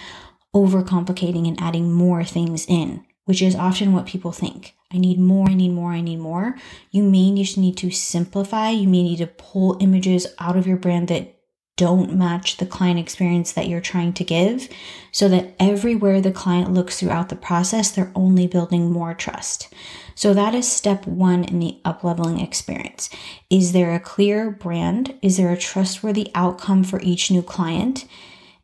overcomplicating 0.57 1.47
and 1.47 1.61
adding 1.61 1.93
more 1.93 2.25
things 2.25 2.67
in, 2.67 3.07
which 3.27 3.41
is 3.41 3.55
often 3.55 3.93
what 3.93 4.07
people 4.07 4.33
think. 4.33 4.76
I 4.93 4.99
need 4.99 5.19
more, 5.19 5.49
I 5.49 5.55
need 5.55 5.73
more, 5.73 5.93
I 5.93 6.01
need 6.01 6.19
more. 6.19 6.57
You 6.91 7.03
may 7.03 7.35
just 7.35 7.59
need 7.59 7.77
to 7.79 7.91
simplify. 7.91 8.71
You 8.71 8.89
may 8.89 9.03
need 9.03 9.19
to 9.19 9.27
pull 9.27 9.77
images 9.81 10.27
out 10.39 10.57
of 10.57 10.67
your 10.67 10.77
brand 10.77 11.09
that 11.09 11.37
don't 11.77 12.17
match 12.17 12.57
the 12.57 12.67
client 12.67 12.99
experience 12.99 13.53
that 13.53 13.69
you're 13.69 13.81
trying 13.83 14.13
to 14.15 14.25
give 14.25 14.69
so 15.13 15.29
that 15.29 15.55
everywhere 15.61 16.21
the 16.21 16.33
client 16.33 16.73
looks 16.73 16.99
throughout 16.99 17.29
the 17.29 17.37
process, 17.37 17.91
they're 17.91 18.13
only 18.15 18.47
building 18.47 18.91
more 18.91 19.13
trust. 19.13 19.73
So 20.15 20.33
that 20.33 20.55
is 20.55 20.71
step 20.71 21.07
one 21.07 21.45
in 21.45 21.59
the 21.59 21.79
upleveling 21.85 22.43
experience. 22.43 23.11
Is 23.51 23.73
there 23.73 23.95
a 23.95 24.01
clear 24.01 24.51
brand? 24.51 25.19
Is 25.21 25.37
there 25.37 25.53
a 25.53 25.59
trustworthy 25.59 26.31
outcome 26.35 26.83
for 26.83 27.01
each 27.03 27.31
new 27.31 27.43
client? 27.43 28.07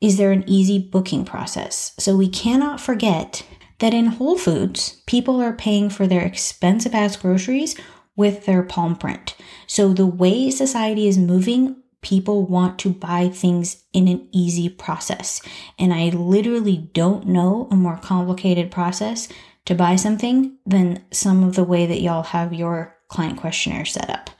Is 0.00 0.16
there 0.16 0.32
an 0.32 0.44
easy 0.46 0.78
booking 0.78 1.26
process? 1.26 1.92
So 1.98 2.16
we 2.16 2.30
cannot 2.30 2.80
forget 2.80 3.44
that 3.82 3.92
in 3.92 4.06
Whole 4.06 4.38
Foods, 4.38 5.02
people 5.06 5.40
are 5.42 5.52
paying 5.52 5.90
for 5.90 6.06
their 6.06 6.22
expensive 6.22 6.94
ass 6.94 7.16
groceries 7.16 7.76
with 8.14 8.46
their 8.46 8.62
palm 8.62 8.94
print. 8.94 9.34
So 9.66 9.92
the 9.92 10.06
way 10.06 10.50
society 10.50 11.08
is 11.08 11.18
moving 11.18 11.82
people 12.00 12.46
want 12.46 12.78
to 12.80 12.90
buy 12.90 13.28
things 13.28 13.84
in 13.92 14.08
an 14.08 14.28
easy 14.32 14.68
process. 14.68 15.40
And 15.78 15.92
I 15.92 16.10
literally 16.10 16.90
don't 16.92 17.26
know 17.26 17.68
a 17.70 17.76
more 17.76 17.96
complicated 17.96 18.70
process 18.70 19.28
to 19.64 19.74
buy 19.74 19.96
something 19.96 20.58
than 20.66 21.04
some 21.10 21.42
of 21.42 21.54
the 21.56 21.64
way 21.64 21.86
that 21.86 22.02
y'all 22.02 22.24
have 22.24 22.52
your 22.52 22.96
client 23.08 23.38
questionnaire 23.38 23.84
set 23.84 24.10
up. 24.10 24.30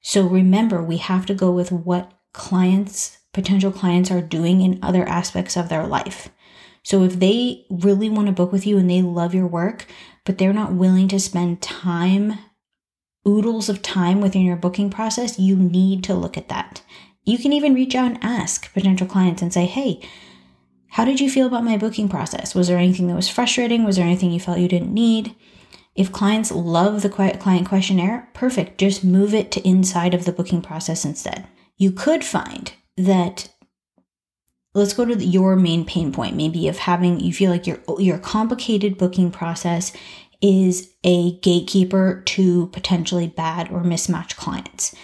So 0.00 0.26
remember, 0.26 0.82
we 0.82 0.96
have 0.96 1.26
to 1.26 1.34
go 1.34 1.52
with 1.52 1.70
what 1.70 2.12
clients, 2.32 3.18
potential 3.32 3.70
clients, 3.70 4.10
are 4.10 4.22
doing 4.22 4.60
in 4.60 4.80
other 4.82 5.04
aspects 5.04 5.56
of 5.56 5.68
their 5.68 5.86
life. 5.86 6.30
So 6.82 7.04
if 7.04 7.18
they 7.18 7.64
really 7.70 8.10
want 8.10 8.26
to 8.26 8.32
book 8.32 8.52
with 8.52 8.66
you 8.66 8.78
and 8.78 8.90
they 8.90 9.02
love 9.02 9.34
your 9.34 9.46
work, 9.46 9.86
but 10.24 10.38
they're 10.38 10.52
not 10.52 10.72
willing 10.72 11.08
to 11.08 11.20
spend 11.20 11.62
time 11.62 12.38
oodles 13.26 13.68
of 13.68 13.82
time 13.82 14.20
within 14.20 14.42
your 14.42 14.56
booking 14.56 14.90
process, 14.90 15.38
you 15.38 15.56
need 15.56 16.02
to 16.04 16.14
look 16.14 16.36
at 16.36 16.48
that. 16.48 16.82
You 17.24 17.38
can 17.38 17.52
even 17.52 17.74
reach 17.74 17.94
out 17.94 18.10
and 18.10 18.18
ask 18.22 18.72
potential 18.74 19.06
clients 19.06 19.42
and 19.42 19.52
say, 19.52 19.66
hey, 19.66 20.00
how 20.88 21.04
did 21.04 21.20
you 21.20 21.30
feel 21.30 21.46
about 21.46 21.64
my 21.64 21.76
booking 21.76 22.08
process? 22.08 22.54
Was 22.54 22.68
there 22.68 22.78
anything 22.78 23.06
that 23.06 23.14
was 23.14 23.28
frustrating? 23.28 23.84
Was 23.84 23.96
there 23.96 24.04
anything 24.04 24.32
you 24.32 24.40
felt 24.40 24.58
you 24.58 24.68
didn't 24.68 24.92
need? 24.92 25.34
If 25.94 26.10
clients 26.10 26.50
love 26.50 27.02
the 27.02 27.08
client 27.08 27.68
questionnaire, 27.68 28.28
perfect. 28.34 28.78
Just 28.78 29.04
move 29.04 29.34
it 29.34 29.52
to 29.52 29.66
inside 29.66 30.14
of 30.14 30.24
the 30.24 30.32
booking 30.32 30.62
process 30.62 31.04
instead. 31.04 31.46
You 31.76 31.92
could 31.92 32.24
find 32.24 32.72
that 32.96 33.51
let's 34.74 34.94
go 34.94 35.04
to 35.04 35.14
the, 35.14 35.24
your 35.24 35.56
main 35.56 35.84
pain 35.84 36.12
point 36.12 36.34
maybe 36.34 36.66
of 36.68 36.78
having 36.78 37.20
you 37.20 37.32
feel 37.32 37.50
like 37.50 37.66
your 37.66 37.80
your 37.98 38.18
complicated 38.18 38.96
booking 38.96 39.30
process 39.30 39.92
is 40.42 40.92
a 41.04 41.38
gatekeeper 41.38 42.22
to 42.26 42.66
potentially 42.68 43.28
bad 43.28 43.70
or 43.70 43.84
mismatched 43.84 44.36
clients. 44.36 44.94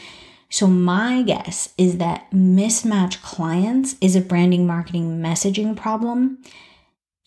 So, 0.51 0.67
my 0.67 1.23
guess 1.23 1.73
is 1.79 1.99
that 1.99 2.33
mismatched 2.33 3.23
clients 3.23 3.97
is 4.01 4.17
a 4.17 4.21
branding 4.21 4.67
marketing 4.67 5.21
messaging 5.21 5.77
problem, 5.77 6.43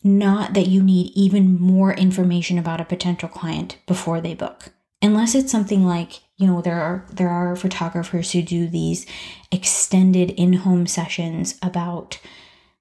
not 0.03 0.53
that 0.53 0.67
you 0.67 0.83
need 0.83 1.11
even 1.15 1.59
more 1.59 1.93
information 1.93 2.57
about 2.57 2.81
a 2.81 2.85
potential 2.85 3.29
client 3.29 3.77
before 3.85 4.21
they 4.21 4.33
book. 4.33 4.73
Unless 5.03 5.35
it's 5.35 5.51
something 5.51 5.85
like, 5.85 6.21
you 6.41 6.47
know, 6.47 6.61
there 6.61 6.81
are 6.81 7.05
there 7.13 7.29
are 7.29 7.55
photographers 7.55 8.31
who 8.31 8.41
do 8.41 8.67
these 8.67 9.05
extended 9.51 10.31
in-home 10.31 10.87
sessions 10.87 11.57
about 11.61 12.19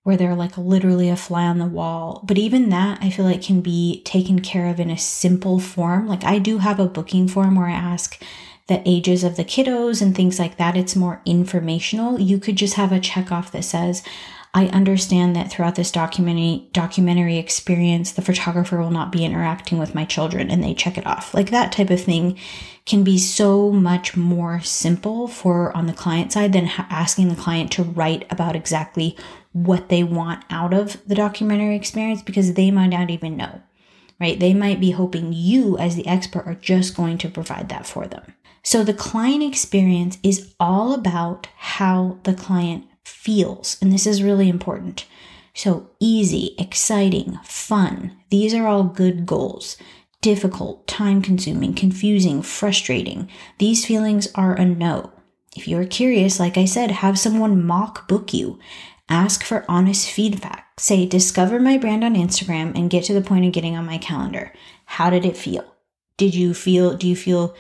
where 0.03 0.17
they're 0.17 0.35
like 0.35 0.57
literally 0.57 1.11
a 1.11 1.17
fly 1.17 1.45
on 1.45 1.59
the 1.59 1.67
wall. 1.67 2.23
But 2.27 2.39
even 2.39 2.71
that, 2.71 2.99
I 3.03 3.11
feel 3.11 3.27
like 3.27 3.43
can 3.43 3.61
be 3.61 4.03
taken 4.05 4.41
care 4.41 4.67
of 4.67 4.81
in 4.81 4.91
a 4.91 4.97
simple 4.97 5.61
form. 5.61 6.09
Like 6.09 6.25
I 6.25 6.39
do 6.39 6.59
have 6.59 6.81
a 6.81 6.87
booking 6.87 7.29
form 7.29 7.55
where 7.55 7.67
I 7.67 7.73
ask 7.73 8.21
the 8.67 8.83
ages 8.89 9.25
of 9.25 9.37
the 9.37 9.45
kiddos 9.45 10.01
and 10.01 10.17
things 10.17 10.39
like 10.39 10.57
that. 10.57 10.77
It's 10.77 10.97
more 10.97 11.21
informational. 11.27 12.19
You 12.19 12.39
could 12.39 12.57
just 12.57 12.75
have 12.75 12.93
a 12.93 13.01
check 13.01 13.31
off 13.31 13.53
that 13.53 13.65
says, 13.65 14.03
I 14.53 14.67
understand 14.67 15.37
that 15.37 15.51
throughout 15.51 15.77
this 15.77 15.93
documentary 15.93 16.69
documentary 16.73 17.39
experience, 17.39 18.13
the 18.13 18.23
photographer 18.23 18.79
will 18.79 18.91
not 18.91 19.13
be 19.13 19.25
interacting 19.25 19.79
with 19.79 19.95
my 19.95 20.05
children 20.05 20.51
and 20.51 20.63
they 20.63 20.75
check 20.75 20.99
it 20.99 21.07
off. 21.07 21.33
Like 21.35 21.51
that 21.51 21.71
type 21.71 21.91
of 21.91 22.01
thing 22.01 22.37
can 22.85 23.05
be 23.05 23.17
so 23.17 23.71
much 23.71 24.17
more 24.17 24.61
simple 24.61 25.29
for 25.29 25.75
on 25.77 25.87
the 25.87 25.93
client 25.93 26.33
side 26.33 26.53
than 26.53 26.71
asking 26.91 27.29
the 27.29 27.41
client 27.41 27.71
to 27.73 27.85
write 27.85 28.27
about 28.31 28.57
exactly 28.57 29.17
what 29.53 29.89
they 29.89 30.03
want 30.03 30.45
out 30.51 30.75
of 30.75 30.97
the 31.07 31.15
documentary 31.15 31.77
experience 31.77 32.23
because 32.23 32.55
they 32.55 32.73
might 32.73 32.89
not 32.89 33.11
even 33.11 33.37
know, 33.37 33.63
right? 34.19 34.41
They 34.41 34.55
might 34.55 34.81
be 34.81 34.91
hoping 34.91 35.33
you, 35.33 35.79
as 35.79 35.95
the 35.95 36.07
expert, 36.07 36.47
are 36.47 36.55
just 36.55 36.97
going 36.97 37.19
to 37.19 37.29
provide 37.29 37.69
that 37.69 37.87
for 37.87 38.07
them. 38.09 38.35
So 38.63 38.83
the 38.83 38.95
client 38.95 39.43
experience 39.43 40.19
is 40.23 40.55
all 40.59 40.93
about 40.93 41.49
how 41.57 42.19
the 42.25 42.35
client 42.35 42.85
feels. 43.11 43.77
And 43.83 43.93
this 43.93 44.07
is 44.07 44.23
really 44.23 44.49
important. 44.49 45.07
So 45.55 45.91
easy, 45.99 46.55
exciting, 46.59 47.39
fun. 47.45 48.17
These 48.31 48.55
are 48.55 48.67
all 48.67 48.85
good 48.85 49.27
goals. 49.27 49.77
Difficult, 50.23 50.87
time 50.87 51.23
consuming, 51.23 51.75
confusing, 51.75 52.43
frustrating. 52.43 53.29
These 53.59 53.87
feelings 53.87 54.29
are 54.35 54.55
a 54.55 54.65
no. 54.65 55.13
If 55.57 55.67
you're 55.67 55.87
curious, 55.87 56.39
like 56.39 56.57
I 56.57 56.65
said, 56.65 56.91
have 56.91 57.19
someone 57.19 57.65
mock 57.65 58.07
book 58.07 58.33
you 58.33 58.59
Ask 59.11 59.43
for 59.43 59.65
honest 59.69 60.09
feedback. 60.09 60.79
Say, 60.79 61.05
discover 61.05 61.59
my 61.59 61.77
brand 61.77 62.05
on 62.05 62.15
Instagram 62.15 62.79
and 62.79 62.89
get 62.89 63.03
to 63.05 63.13
the 63.13 63.21
point 63.21 63.45
of 63.45 63.51
getting 63.51 63.77
on 63.77 63.85
my 63.85 63.99
calendar. 63.99 64.53
How 64.85 65.11
did 65.11 65.25
it 65.25 65.37
feel? 65.37 65.65
Did 66.17 66.33
you 66.37 66.55
feel, 66.55 66.97
do 66.97 67.09
you 67.09 67.17
feel 67.17 67.57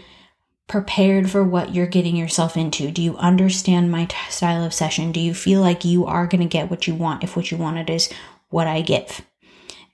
prepared 0.70 1.28
for 1.28 1.42
what 1.42 1.74
you're 1.74 1.86
getting 1.86 2.14
yourself 2.14 2.56
into? 2.56 2.92
Do 2.92 3.02
you 3.02 3.16
understand 3.16 3.90
my 3.90 4.04
t- 4.04 4.16
style 4.30 4.64
of 4.64 4.72
session? 4.72 5.10
Do 5.10 5.18
you 5.18 5.34
feel 5.34 5.60
like 5.60 5.84
you 5.84 6.06
are 6.06 6.28
going 6.28 6.40
to 6.40 6.46
get 6.46 6.70
what 6.70 6.86
you 6.86 6.94
want 6.94 7.24
if 7.24 7.34
what 7.34 7.50
you 7.50 7.56
wanted 7.56 7.90
is 7.90 8.08
what 8.50 8.68
I 8.68 8.80
give? 8.80 9.20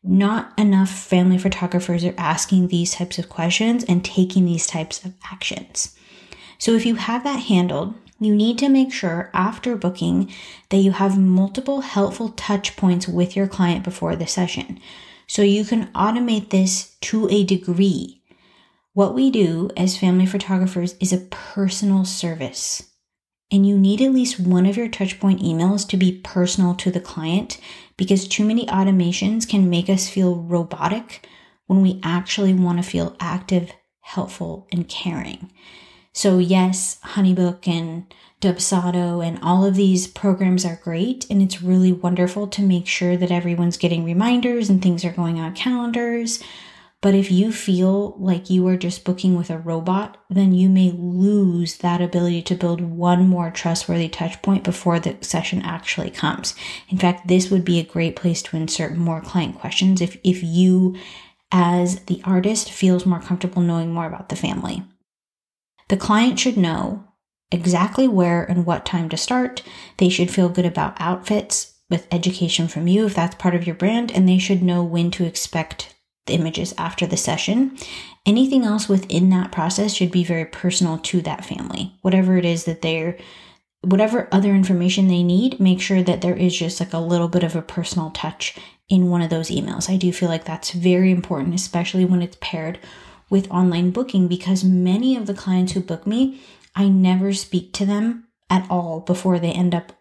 Not 0.05 0.53
enough 0.59 0.91
family 0.91 1.39
photographers 1.39 2.05
are 2.05 2.15
asking 2.19 2.69
these 2.69 2.93
types 2.93 3.19
of 3.19 3.31
questions 3.31 3.85
and 3.85 4.05
taking 4.05 4.45
these 4.45 4.67
types 4.67 5.03
of 5.03 5.15
actions. 5.33 5.97
So 6.59 6.73
if 6.75 6.85
you 6.85 6.97
have 6.97 7.25
that 7.25 7.45
handled, 7.45 7.95
you 8.21 8.35
need 8.35 8.59
to 8.59 8.69
make 8.69 8.93
sure 8.93 9.31
after 9.33 9.77
booking 9.77 10.31
that 10.69 10.79
you 10.79 10.93
have 10.93 11.19
multiple 11.19 11.81
helpful 11.81 12.31
touch 12.31 12.77
points 12.77 13.09
with 13.09 13.35
your 13.35 13.49
client 13.49 13.83
before 13.83 14.15
the 14.15 14.27
session. 14.27 14.79
So 15.27 15.41
you 15.41 15.65
can 15.65 15.87
automate 15.93 16.51
this 16.51 16.97
to 17.01 17.29
a 17.31 17.45
degree. 17.45 18.21
What 18.97 19.15
we 19.15 19.31
do 19.31 19.69
as 19.77 19.99
family 19.99 20.25
photographers 20.25 20.95
is 21.01 21.13
a 21.13 21.19
personal 21.19 22.07
service. 22.07 22.83
And 23.51 23.67
you 23.67 23.77
need 23.77 24.01
at 24.01 24.15
least 24.15 24.41
one 24.41 24.65
of 24.65 24.79
your 24.79 24.89
touchpoint 24.89 25.43
emails 25.43 25.87
to 25.91 25.99
be 25.99 26.23
personal 26.25 26.75
to 26.77 26.91
the 26.91 26.99
client 26.99 27.61
because 27.99 28.27
too 28.27 28.43
many 28.43 28.65
automations 28.65 29.47
can 29.47 29.69
make 29.69 29.91
us 29.91 30.09
feel 30.09 30.37
robotic 30.37 31.29
when 31.67 31.83
we 31.83 32.01
actually 32.03 32.55
want 32.55 32.83
to 32.83 32.91
feel 32.91 33.15
active, 33.21 33.71
helpful, 34.01 34.67
and 34.73 34.89
caring. 34.89 35.53
So, 36.15 36.39
yes, 36.39 36.99
Honeybook 37.05 37.69
and 37.69 38.07
Dubsado 38.41 39.23
and 39.23 39.39
all 39.43 39.67
of 39.67 39.75
these 39.75 40.07
programs 40.07 40.65
are 40.65 40.81
great, 40.83 41.27
and 41.29 41.43
it's 41.43 41.61
really 41.61 41.93
wonderful 41.93 42.47
to 42.47 42.63
make 42.63 42.87
sure 42.87 43.19
that 43.19 43.31
everyone's 43.31 43.77
getting 43.77 44.07
reminders 44.07 44.71
and 44.71 44.81
things 44.81 45.05
are 45.05 45.13
going 45.13 45.39
on 45.39 45.55
calendars. 45.55 46.43
But 47.07 47.15
if 47.15 47.31
you 47.31 47.53
feel 47.53 48.17
like 48.19 48.51
you 48.51 48.67
are 48.67 48.77
just 48.77 49.05
booking 49.05 49.37
with 49.37 49.49
a 49.49 49.59
robot, 49.59 50.17
then 50.29 50.53
you 50.53 50.69
may 50.69 50.91
lose 50.91 51.77
that 51.77 52.03
ability 52.03 52.43
to 52.43 52.57
build 52.57 52.81
one 52.81 53.29
more 53.29 53.53
trustworthy 53.53 54.09
touch 54.09 54.43
point 54.43 54.65
before 54.65 54.99
the 54.99 55.17
session 55.21 55.63
actually 55.63 56.11
comes. 56.11 56.57
In 56.89 56.99
fact, 56.99 57.29
this 57.29 57.49
would 57.49 57.65
be 57.65 57.79
a 57.79 57.85
great 57.85 58.17
place 58.17 58.43
to 58.43 58.57
insert 58.57 58.97
more 58.97 59.21
client 59.21 59.57
questions 59.57 60.01
if, 60.01 60.19
if 60.25 60.43
you, 60.43 60.97
as 61.53 62.01
the 62.07 62.21
artist, 62.25 62.73
feels 62.73 63.07
more 63.07 63.21
comfortable 63.21 63.63
knowing 63.63 63.95
more 63.95 64.09
about 64.09 64.29
the 64.29 64.35
family. 64.35 64.83
The 65.87 65.97
client 65.97 66.41
should 66.41 66.57
know 66.57 67.05
exactly 67.53 68.09
where 68.09 68.43
and 68.43 68.67
what 68.67 68.85
time 68.85 69.09
to 69.11 69.17
start. 69.17 69.63
They 69.99 70.09
should 70.09 70.33
feel 70.33 70.49
good 70.49 70.67
about 70.67 70.97
outfits 70.99 71.73
with 71.89 72.09
education 72.11 72.67
from 72.67 72.89
you 72.89 73.07
if 73.07 73.15
that's 73.15 73.37
part 73.37 73.55
of 73.55 73.65
your 73.65 73.77
brand, 73.77 74.11
and 74.11 74.29
they 74.29 74.39
should 74.39 74.61
know 74.61 74.83
when 74.83 75.13
to 75.13 75.25
expect 75.25 75.93
the 76.27 76.35
images 76.35 76.75
after 76.77 77.07
the 77.07 77.17
session. 77.17 77.77
Anything 78.25 78.65
else 78.65 78.89
within 78.89 79.31
that 79.31 79.53
process 79.53 79.95
should 79.95 80.11
be 80.11 80.25
very 80.25 80.45
personal 80.45 80.99
to 80.99 81.21
that 81.23 81.45
family. 81.45 81.95
Whatever 82.03 82.37
it 82.37 82.45
is 82.45 82.65
that 82.65 82.83
they're 82.83 83.17
whatever 83.83 84.29
other 84.33 84.53
information 84.53 85.07
they 85.07 85.23
need, 85.23 85.61
make 85.61 85.81
sure 85.81 86.03
that 86.03 86.21
there 86.21 86.35
is 86.35 86.57
just 86.57 86.81
like 86.81 86.93
a 86.93 86.99
little 86.99 87.29
bit 87.29 87.45
of 87.45 87.55
a 87.55 87.63
personal 87.63 88.11
touch 88.11 88.57
in 88.89 89.11
one 89.11 89.23
of 89.23 89.31
those 89.31 89.51
emails. 89.51 89.89
I 89.89 89.97
do 89.97 90.13
feel 90.13 90.29
like 90.29 90.45
that's 90.45 90.73
very 90.73 91.11
important, 91.11 91.55
especially 91.55 92.05
when 92.05 92.23
it's 92.23 92.37
paired 92.41 92.81
with 93.31 93.51
online 93.51 93.91
booking 93.91 94.29
because 94.29 94.65
many 94.65 95.17
of 95.17 95.27
the 95.27 95.35
clients 95.35 95.73
who 95.73 95.81
book 95.81 96.07
me, 96.07 96.41
I 96.75 96.89
never 96.89 97.33
speak 97.33 97.73
to 97.75 97.87
them 97.87 98.29
at 98.51 98.69
all 98.71 99.01
before 99.01 99.39
they 99.39 99.53
end 99.53 99.75
up 99.75 99.93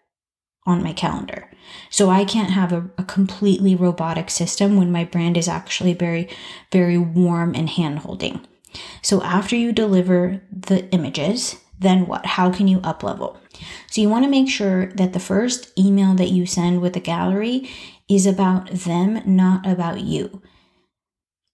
on 0.66 0.82
my 0.82 0.92
calendar. 0.92 1.50
So 1.90 2.10
I 2.10 2.24
can't 2.24 2.50
have 2.50 2.72
a, 2.72 2.90
a 2.98 3.04
completely 3.04 3.74
robotic 3.74 4.30
system 4.30 4.76
when 4.76 4.92
my 4.92 5.04
brand 5.04 5.36
is 5.36 5.48
actually 5.48 5.94
very, 5.94 6.28
very 6.72 6.98
warm 6.98 7.54
and 7.54 7.68
hand 7.68 8.00
holding. 8.00 8.46
So 9.02 9.22
after 9.22 9.56
you 9.56 9.72
deliver 9.72 10.42
the 10.50 10.88
images, 10.90 11.56
then 11.78 12.06
what? 12.06 12.26
How 12.26 12.50
can 12.50 12.68
you 12.68 12.80
up 12.80 13.02
level? 13.02 13.38
So 13.90 14.00
you 14.00 14.08
want 14.08 14.24
to 14.24 14.30
make 14.30 14.48
sure 14.48 14.86
that 14.92 15.12
the 15.12 15.20
first 15.20 15.78
email 15.78 16.14
that 16.14 16.30
you 16.30 16.46
send 16.46 16.80
with 16.80 16.94
the 16.94 17.00
gallery 17.00 17.68
is 18.08 18.26
about 18.26 18.70
them, 18.70 19.22
not 19.24 19.66
about 19.66 20.00
you. 20.00 20.42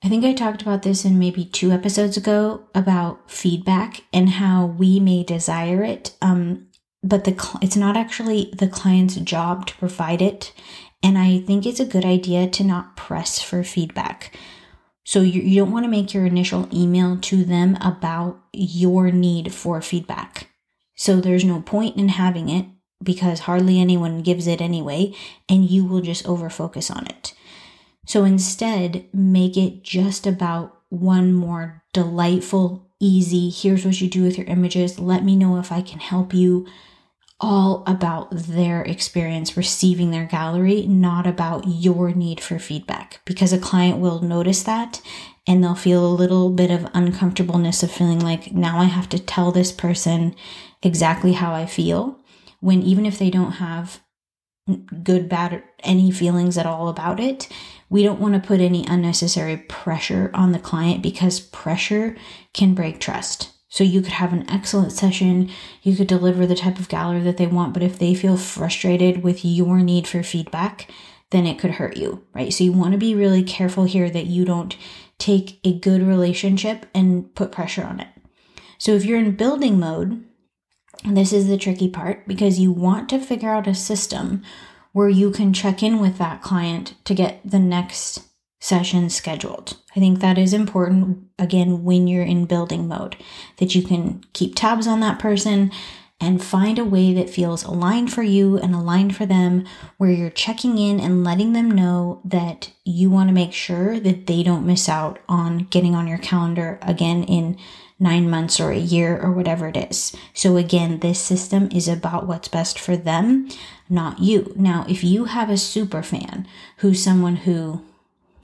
I 0.04 0.08
think 0.08 0.24
I 0.24 0.32
talked 0.32 0.62
about 0.62 0.82
this 0.82 1.04
in 1.04 1.18
maybe 1.18 1.44
two 1.44 1.70
episodes 1.70 2.16
ago 2.16 2.64
about 2.74 3.30
feedback 3.30 4.02
and 4.12 4.30
how 4.30 4.66
we 4.66 4.98
may 4.98 5.22
desire 5.22 5.84
it, 5.84 6.16
um, 6.20 6.66
but 7.02 7.24
the 7.24 7.58
it's 7.60 7.76
not 7.76 7.96
actually 7.96 8.52
the 8.56 8.68
client's 8.68 9.16
job 9.16 9.66
to 9.66 9.76
provide 9.76 10.22
it. 10.22 10.52
And 11.02 11.18
I 11.18 11.40
think 11.40 11.66
it's 11.66 11.80
a 11.80 11.84
good 11.84 12.04
idea 12.04 12.48
to 12.48 12.64
not 12.64 12.96
press 12.96 13.42
for 13.42 13.64
feedback. 13.64 14.36
So 15.04 15.20
you, 15.20 15.42
you 15.42 15.60
don't 15.60 15.72
want 15.72 15.84
to 15.84 15.90
make 15.90 16.14
your 16.14 16.26
initial 16.26 16.68
email 16.72 17.18
to 17.22 17.44
them 17.44 17.76
about 17.80 18.40
your 18.52 19.10
need 19.10 19.52
for 19.52 19.82
feedback. 19.82 20.48
So 20.94 21.20
there's 21.20 21.44
no 21.44 21.60
point 21.60 21.96
in 21.96 22.10
having 22.10 22.48
it 22.48 22.66
because 23.02 23.40
hardly 23.40 23.80
anyone 23.80 24.22
gives 24.22 24.46
it 24.46 24.60
anyway, 24.60 25.12
and 25.48 25.68
you 25.68 25.84
will 25.84 26.02
just 26.02 26.24
over 26.28 26.48
focus 26.48 26.88
on 26.88 27.06
it. 27.08 27.34
So 28.06 28.24
instead, 28.24 29.06
make 29.12 29.56
it 29.56 29.82
just 29.82 30.24
about 30.24 30.78
one 30.88 31.32
more 31.32 31.82
delightful, 31.92 32.88
easy, 33.00 33.50
here's 33.50 33.84
what 33.84 34.00
you 34.00 34.08
do 34.08 34.22
with 34.22 34.38
your 34.38 34.46
images. 34.46 35.00
Let 35.00 35.24
me 35.24 35.34
know 35.34 35.58
if 35.58 35.72
I 35.72 35.82
can 35.82 35.98
help 35.98 36.32
you. 36.32 36.66
All 37.44 37.82
about 37.88 38.30
their 38.30 38.82
experience 38.82 39.56
receiving 39.56 40.12
their 40.12 40.26
gallery, 40.26 40.86
not 40.86 41.26
about 41.26 41.64
your 41.66 42.12
need 42.12 42.40
for 42.40 42.60
feedback. 42.60 43.20
Because 43.24 43.52
a 43.52 43.58
client 43.58 43.98
will 43.98 44.20
notice 44.20 44.62
that 44.62 45.02
and 45.46 45.62
they'll 45.62 45.74
feel 45.74 46.06
a 46.06 46.14
little 46.14 46.50
bit 46.50 46.70
of 46.70 46.88
uncomfortableness 46.94 47.82
of 47.82 47.90
feeling 47.90 48.20
like 48.20 48.52
now 48.52 48.78
I 48.78 48.84
have 48.84 49.08
to 49.08 49.18
tell 49.18 49.50
this 49.50 49.72
person 49.72 50.36
exactly 50.82 51.32
how 51.32 51.52
I 51.52 51.66
feel. 51.66 52.20
When 52.60 52.80
even 52.82 53.04
if 53.04 53.18
they 53.18 53.28
don't 53.28 53.52
have 53.52 54.00
good, 55.02 55.28
bad, 55.28 55.64
any 55.80 56.12
feelings 56.12 56.56
at 56.56 56.66
all 56.66 56.88
about 56.88 57.18
it, 57.18 57.48
we 57.90 58.04
don't 58.04 58.20
want 58.20 58.34
to 58.34 58.40
put 58.40 58.60
any 58.60 58.86
unnecessary 58.86 59.56
pressure 59.56 60.30
on 60.32 60.52
the 60.52 60.58
client 60.58 61.02
because 61.02 61.40
pressure 61.40 62.16
can 62.54 62.74
break 62.74 63.00
trust. 63.00 63.51
So 63.72 63.84
you 63.84 64.02
could 64.02 64.12
have 64.12 64.34
an 64.34 64.44
excellent 64.50 64.92
session, 64.92 65.50
you 65.82 65.96
could 65.96 66.06
deliver 66.06 66.44
the 66.44 66.54
type 66.54 66.78
of 66.78 66.90
gallery 66.90 67.20
that 67.20 67.38
they 67.38 67.46
want, 67.46 67.72
but 67.72 67.82
if 67.82 67.98
they 67.98 68.14
feel 68.14 68.36
frustrated 68.36 69.22
with 69.22 69.46
your 69.46 69.78
need 69.78 70.06
for 70.06 70.22
feedback, 70.22 70.90
then 71.30 71.46
it 71.46 71.58
could 71.58 71.70
hurt 71.70 71.96
you, 71.96 72.22
right? 72.34 72.52
So 72.52 72.64
you 72.64 72.72
want 72.72 72.92
to 72.92 72.98
be 72.98 73.14
really 73.14 73.42
careful 73.42 73.84
here 73.84 74.10
that 74.10 74.26
you 74.26 74.44
don't 74.44 74.76
take 75.16 75.58
a 75.64 75.78
good 75.78 76.02
relationship 76.02 76.84
and 76.92 77.34
put 77.34 77.50
pressure 77.50 77.82
on 77.82 77.98
it. 78.00 78.08
So 78.76 78.92
if 78.92 79.06
you're 79.06 79.18
in 79.18 79.36
building 79.36 79.80
mode, 79.80 80.22
this 81.06 81.32
is 81.32 81.48
the 81.48 81.56
tricky 81.56 81.88
part 81.88 82.28
because 82.28 82.58
you 82.58 82.72
want 82.72 83.08
to 83.08 83.18
figure 83.18 83.48
out 83.48 83.66
a 83.66 83.74
system 83.74 84.42
where 84.92 85.08
you 85.08 85.30
can 85.30 85.54
check 85.54 85.82
in 85.82 85.98
with 85.98 86.18
that 86.18 86.42
client 86.42 86.92
to 87.06 87.14
get 87.14 87.40
the 87.42 87.58
next 87.58 88.20
session 88.62 89.10
scheduled. 89.10 89.76
I 89.96 89.98
think 89.98 90.20
that 90.20 90.38
is 90.38 90.52
important 90.54 91.26
again 91.36 91.82
when 91.82 92.06
you're 92.06 92.22
in 92.22 92.46
building 92.46 92.86
mode 92.86 93.16
that 93.56 93.74
you 93.74 93.82
can 93.82 94.22
keep 94.34 94.54
tabs 94.54 94.86
on 94.86 95.00
that 95.00 95.18
person 95.18 95.72
and 96.20 96.42
find 96.42 96.78
a 96.78 96.84
way 96.84 97.12
that 97.12 97.28
feels 97.28 97.64
aligned 97.64 98.12
for 98.12 98.22
you 98.22 98.56
and 98.56 98.72
aligned 98.72 99.16
for 99.16 99.26
them 99.26 99.66
where 99.98 100.12
you're 100.12 100.30
checking 100.30 100.78
in 100.78 101.00
and 101.00 101.24
letting 101.24 101.54
them 101.54 101.68
know 101.68 102.20
that 102.24 102.70
you 102.84 103.10
want 103.10 103.28
to 103.28 103.34
make 103.34 103.52
sure 103.52 103.98
that 103.98 104.28
they 104.28 104.44
don't 104.44 104.64
miss 104.64 104.88
out 104.88 105.18
on 105.28 105.58
getting 105.64 105.96
on 105.96 106.06
your 106.06 106.18
calendar 106.18 106.78
again 106.82 107.24
in 107.24 107.58
nine 107.98 108.30
months 108.30 108.60
or 108.60 108.70
a 108.70 108.78
year 108.78 109.20
or 109.20 109.32
whatever 109.32 109.66
it 109.66 109.76
is. 109.76 110.14
So, 110.34 110.56
again, 110.56 111.00
this 111.00 111.20
system 111.20 111.68
is 111.72 111.88
about 111.88 112.28
what's 112.28 112.46
best 112.46 112.78
for 112.78 112.96
them, 112.96 113.48
not 113.88 114.20
you. 114.20 114.52
Now, 114.54 114.86
if 114.88 115.02
you 115.02 115.24
have 115.24 115.50
a 115.50 115.56
super 115.56 116.04
fan 116.04 116.46
who's 116.76 117.02
someone 117.02 117.36
who 117.36 117.84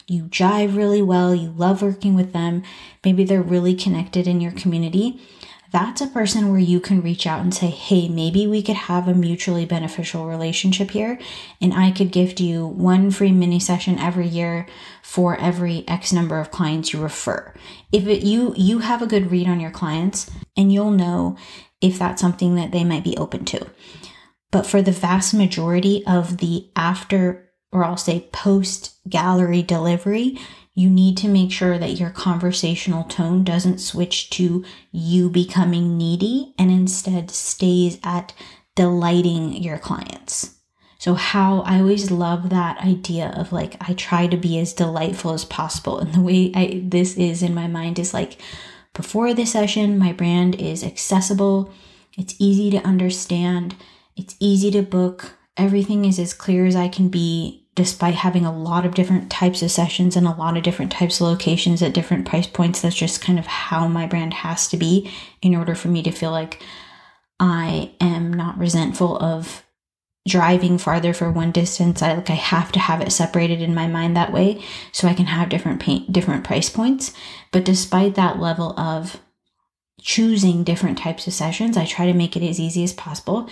you 0.08 0.24
jive 0.24 0.76
really 0.76 1.02
well, 1.02 1.34
you 1.34 1.50
love 1.50 1.82
working 1.82 2.14
with 2.14 2.32
them, 2.32 2.62
maybe 3.04 3.24
they're 3.24 3.42
really 3.42 3.74
connected 3.74 4.26
in 4.26 4.40
your 4.40 4.52
community, 4.52 5.20
that's 5.70 6.00
a 6.00 6.06
person 6.06 6.50
where 6.50 6.60
you 6.60 6.80
can 6.80 7.02
reach 7.02 7.26
out 7.26 7.42
and 7.42 7.54
say, 7.54 7.66
hey, 7.66 8.08
maybe 8.08 8.46
we 8.46 8.62
could 8.62 8.76
have 8.76 9.06
a 9.06 9.14
mutually 9.14 9.66
beneficial 9.66 10.26
relationship 10.26 10.90
here, 10.90 11.18
and 11.60 11.74
I 11.74 11.90
could 11.90 12.10
gift 12.10 12.40
you 12.40 12.66
one 12.66 13.10
free 13.10 13.32
mini 13.32 13.60
session 13.60 13.98
every 13.98 14.26
year 14.26 14.66
for 15.02 15.36
every 15.36 15.86
X 15.86 16.12
number 16.12 16.40
of 16.40 16.50
clients 16.50 16.92
you 16.92 17.02
refer. 17.02 17.52
If 17.92 18.06
it, 18.06 18.22
you 18.22 18.54
you 18.56 18.78
have 18.78 19.02
a 19.02 19.06
good 19.06 19.30
read 19.30 19.46
on 19.46 19.60
your 19.60 19.70
clients, 19.70 20.30
and 20.56 20.72
you'll 20.72 20.90
know 20.90 21.36
if 21.82 21.98
that's 21.98 22.20
something 22.20 22.54
that 22.54 22.72
they 22.72 22.84
might 22.84 23.04
be 23.04 23.16
open 23.18 23.44
to. 23.46 23.66
But 24.50 24.64
for 24.64 24.80
the 24.80 24.92
vast 24.92 25.34
majority 25.34 26.02
of 26.06 26.38
the 26.38 26.70
after, 26.74 27.47
or 27.72 27.84
I'll 27.84 27.96
say 27.96 28.28
post 28.32 28.96
gallery 29.08 29.62
delivery, 29.62 30.38
you 30.74 30.88
need 30.88 31.16
to 31.18 31.28
make 31.28 31.50
sure 31.50 31.76
that 31.76 31.98
your 31.98 32.10
conversational 32.10 33.04
tone 33.04 33.42
doesn't 33.42 33.80
switch 33.80 34.30
to 34.30 34.64
you 34.92 35.28
becoming 35.28 35.98
needy 35.98 36.54
and 36.56 36.70
instead 36.70 37.30
stays 37.30 37.98
at 38.04 38.32
delighting 38.76 39.54
your 39.54 39.78
clients. 39.78 40.54
So, 40.98 41.14
how 41.14 41.62
I 41.62 41.80
always 41.80 42.10
love 42.10 42.50
that 42.50 42.78
idea 42.78 43.32
of 43.36 43.52
like, 43.52 43.76
I 43.88 43.94
try 43.94 44.26
to 44.26 44.36
be 44.36 44.58
as 44.58 44.72
delightful 44.72 45.32
as 45.32 45.44
possible. 45.44 45.98
And 45.98 46.12
the 46.12 46.20
way 46.20 46.52
I, 46.54 46.82
this 46.84 47.16
is 47.16 47.42
in 47.42 47.54
my 47.54 47.66
mind 47.66 47.98
is 47.98 48.14
like, 48.14 48.40
before 48.94 49.32
the 49.32 49.46
session, 49.46 49.98
my 49.98 50.12
brand 50.12 50.56
is 50.56 50.82
accessible, 50.82 51.72
it's 52.16 52.34
easy 52.38 52.70
to 52.70 52.86
understand, 52.86 53.76
it's 54.16 54.34
easy 54.40 54.72
to 54.72 54.82
book, 54.82 55.37
everything 55.58 56.04
is 56.04 56.18
as 56.18 56.32
clear 56.32 56.64
as 56.64 56.76
I 56.76 56.88
can 56.88 57.08
be 57.08 57.66
despite 57.74 58.14
having 58.14 58.44
a 58.44 58.56
lot 58.56 58.84
of 58.84 58.94
different 58.94 59.30
types 59.30 59.62
of 59.62 59.70
sessions 59.70 60.16
and 60.16 60.26
a 60.26 60.34
lot 60.34 60.56
of 60.56 60.64
different 60.64 60.90
types 60.90 61.20
of 61.20 61.28
locations 61.28 61.80
at 61.80 61.94
different 61.94 62.26
price 62.26 62.46
points. 62.46 62.80
That's 62.80 62.96
just 62.96 63.20
kind 63.20 63.38
of 63.38 63.46
how 63.46 63.86
my 63.86 64.06
brand 64.06 64.34
has 64.34 64.66
to 64.68 64.76
be 64.76 65.12
in 65.42 65.54
order 65.54 65.76
for 65.76 65.86
me 65.86 66.02
to 66.02 66.10
feel 66.10 66.32
like 66.32 66.60
I 67.38 67.92
am 68.00 68.32
not 68.32 68.58
resentful 68.58 69.16
of 69.18 69.64
driving 70.26 70.76
farther 70.76 71.14
for 71.14 71.30
one 71.30 71.52
distance. 71.52 72.02
I 72.02 72.14
like 72.14 72.30
I 72.30 72.34
have 72.34 72.72
to 72.72 72.80
have 72.80 73.00
it 73.00 73.12
separated 73.12 73.62
in 73.62 73.74
my 73.74 73.86
mind 73.86 74.16
that 74.16 74.32
way 74.32 74.60
so 74.90 75.06
I 75.06 75.14
can 75.14 75.26
have 75.26 75.48
different 75.48 75.80
paint 75.80 76.12
different 76.12 76.44
price 76.44 76.68
points. 76.68 77.12
But 77.52 77.64
despite 77.64 78.16
that 78.16 78.40
level 78.40 78.78
of 78.78 79.20
choosing 80.00 80.64
different 80.64 80.98
types 80.98 81.26
of 81.26 81.32
sessions, 81.32 81.76
I 81.76 81.84
try 81.84 82.06
to 82.06 82.12
make 82.12 82.36
it 82.36 82.42
as 82.42 82.60
easy 82.60 82.84
as 82.84 82.92
possible 82.92 83.48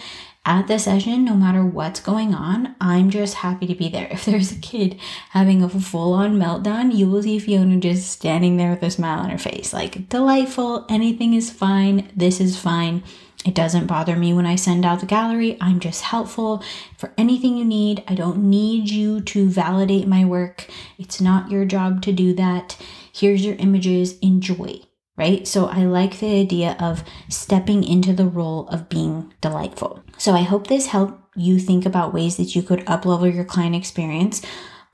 at 0.46 0.68
the 0.68 0.78
session, 0.78 1.24
no 1.24 1.34
matter 1.34 1.64
what's 1.64 1.98
going 1.98 2.32
on, 2.32 2.76
I'm 2.80 3.10
just 3.10 3.34
happy 3.34 3.66
to 3.66 3.74
be 3.74 3.88
there. 3.88 4.08
If 4.16 4.24
there's 4.24 4.52
a 4.52 4.60
kid 4.60 4.98
having 5.30 5.62
a 5.62 5.68
full 5.68 6.14
on 6.14 6.38
meltdown, 6.38 6.94
you 6.94 7.10
will 7.10 7.22
see 7.22 7.38
Fiona 7.40 7.78
just 7.78 8.10
standing 8.10 8.56
there 8.56 8.70
with 8.70 8.82
a 8.84 8.90
smile 8.90 9.18
on 9.18 9.30
her 9.30 9.38
face. 9.38 9.72
Like, 9.72 10.08
delightful, 10.08 10.86
anything 10.88 11.34
is 11.34 11.50
fine, 11.50 12.10
this 12.14 12.40
is 12.40 12.56
fine. 12.56 13.02
It 13.44 13.54
doesn't 13.54 13.86
bother 13.86 14.16
me 14.16 14.32
when 14.32 14.46
I 14.46 14.56
send 14.56 14.84
out 14.84 15.00
the 15.00 15.06
gallery. 15.06 15.56
I'm 15.60 15.78
just 15.78 16.02
helpful 16.02 16.64
for 16.96 17.12
anything 17.18 17.56
you 17.56 17.64
need. 17.64 18.02
I 18.08 18.14
don't 18.14 18.48
need 18.48 18.88
you 18.88 19.20
to 19.20 19.48
validate 19.48 20.08
my 20.08 20.24
work. 20.24 20.66
It's 20.98 21.20
not 21.20 21.50
your 21.50 21.64
job 21.64 22.02
to 22.02 22.12
do 22.12 22.32
that. 22.34 22.76
Here's 23.12 23.44
your 23.44 23.56
images. 23.56 24.18
Enjoy 24.18 24.80
right? 25.16 25.46
So 25.46 25.66
I 25.66 25.84
like 25.84 26.18
the 26.18 26.40
idea 26.40 26.76
of 26.78 27.04
stepping 27.28 27.84
into 27.84 28.12
the 28.12 28.26
role 28.26 28.68
of 28.68 28.88
being 28.88 29.32
delightful. 29.40 30.02
So 30.18 30.32
I 30.32 30.42
hope 30.42 30.66
this 30.66 30.86
helped 30.86 31.20
you 31.36 31.58
think 31.58 31.86
about 31.86 32.14
ways 32.14 32.36
that 32.36 32.54
you 32.54 32.62
could 32.62 32.80
uplevel 32.80 33.32
your 33.32 33.44
client 33.44 33.76
experience. 33.76 34.42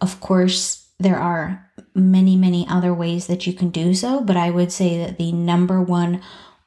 Of 0.00 0.20
course, 0.20 0.88
there 0.98 1.18
are 1.18 1.70
many, 1.94 2.36
many 2.36 2.66
other 2.68 2.94
ways 2.94 3.26
that 3.26 3.46
you 3.46 3.52
can 3.52 3.70
do 3.70 3.94
so, 3.94 4.20
but 4.20 4.36
I 4.36 4.50
would 4.50 4.72
say 4.72 4.98
that 4.98 5.18
the 5.18 5.32
number 5.32 5.80
one 5.80 6.22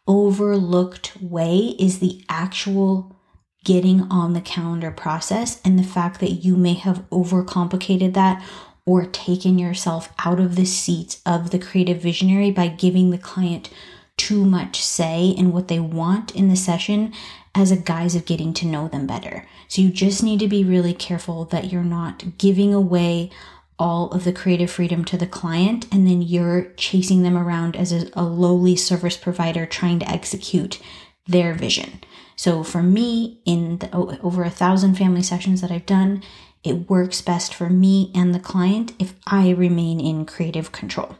overlooked 0.08 1.18
way 1.22 1.76
is 1.80 2.00
the 2.00 2.24
actual 2.30 3.16
getting 3.64 4.02
on 4.04 4.34
the 4.34 4.42
calendar 4.42 4.92
process 4.92 5.60
and 5.66 5.78
the 5.78 5.84
fact 5.84 6.20
that 6.20 6.32
you 6.32 6.56
may 6.56 6.74
have 6.74 7.10
overcomplicated 7.10 8.14
that 8.14 8.44
or 8.86 9.06
taken 9.06 9.58
yourself 9.58 10.14
out 10.24 10.40
of 10.40 10.56
the 10.56 10.66
seat 10.66 11.20
of 11.26 11.50
the 11.50 11.60
creative 11.60 12.02
visionary 12.02 12.52
by 12.52 12.68
giving 12.68 13.10
the 13.10 13.18
client 13.18 13.70
too 14.18 14.46
much 14.46 14.82
say 14.82 15.30
in 15.30 15.52
what 15.52 15.68
they 15.68 15.80
want 15.80 16.34
in 16.36 16.48
the 16.48 16.56
session 16.56 17.14
as 17.54 17.72
a 17.72 17.78
guise 17.78 18.16
of 18.16 18.26
getting 18.26 18.54
to 18.54 18.68
know 18.68 18.88
them 18.88 19.08
better. 19.08 19.46
So 19.68 19.82
you 19.82 19.90
just 19.90 20.22
need 20.22 20.40
to 20.40 20.48
be 20.48 20.64
really 20.64 20.94
careful 20.94 21.46
that 21.46 21.72
you're 21.72 21.84
not 21.84 22.38
giving 22.38 22.74
away 22.74 23.32
all 23.78 24.10
of 24.12 24.24
the 24.24 24.32
creative 24.32 24.72
freedom 24.72 25.04
to 25.04 25.18
the 25.18 25.28
client 25.28 25.86
and 25.92 26.08
then 26.08 26.22
you're 26.22 26.72
chasing 26.78 27.24
them 27.24 27.38
around 27.38 27.76
as 27.76 27.92
a, 27.92 28.10
a 28.14 28.24
lowly 28.24 28.76
service 28.76 29.18
provider 29.18 29.66
trying 29.66 30.00
to 30.00 30.10
execute 30.10 30.80
their 31.28 31.54
vision. 31.54 32.00
So 32.36 32.64
for 32.64 32.84
me, 32.84 33.40
in 33.46 33.80
the 33.80 33.94
over 33.96 34.44
a 34.44 34.50
thousand 34.50 34.96
family 34.96 35.24
sessions 35.24 35.62
that 35.62 35.72
I've 35.72 35.86
done, 35.86 36.22
it 36.66 36.90
works 36.90 37.22
best 37.22 37.54
for 37.54 37.70
me 37.70 38.12
and 38.16 38.34
the 38.34 38.40
client 38.40 38.94
if 39.00 39.14
I 39.28 39.52
remain 39.52 40.00
in 40.00 40.26
creative 40.26 40.72
control. 40.72 41.18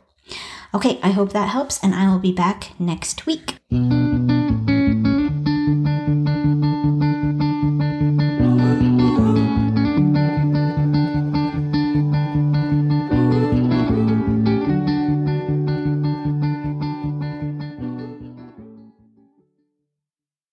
Okay, 0.74 1.00
I 1.02 1.12
hope 1.12 1.32
that 1.34 1.50
helps, 1.50 1.82
and 1.82 1.96
I 1.96 2.10
will 2.10 2.20
be 2.20 2.34
back 2.34 2.72
next 2.80 3.26
week. 3.26 3.56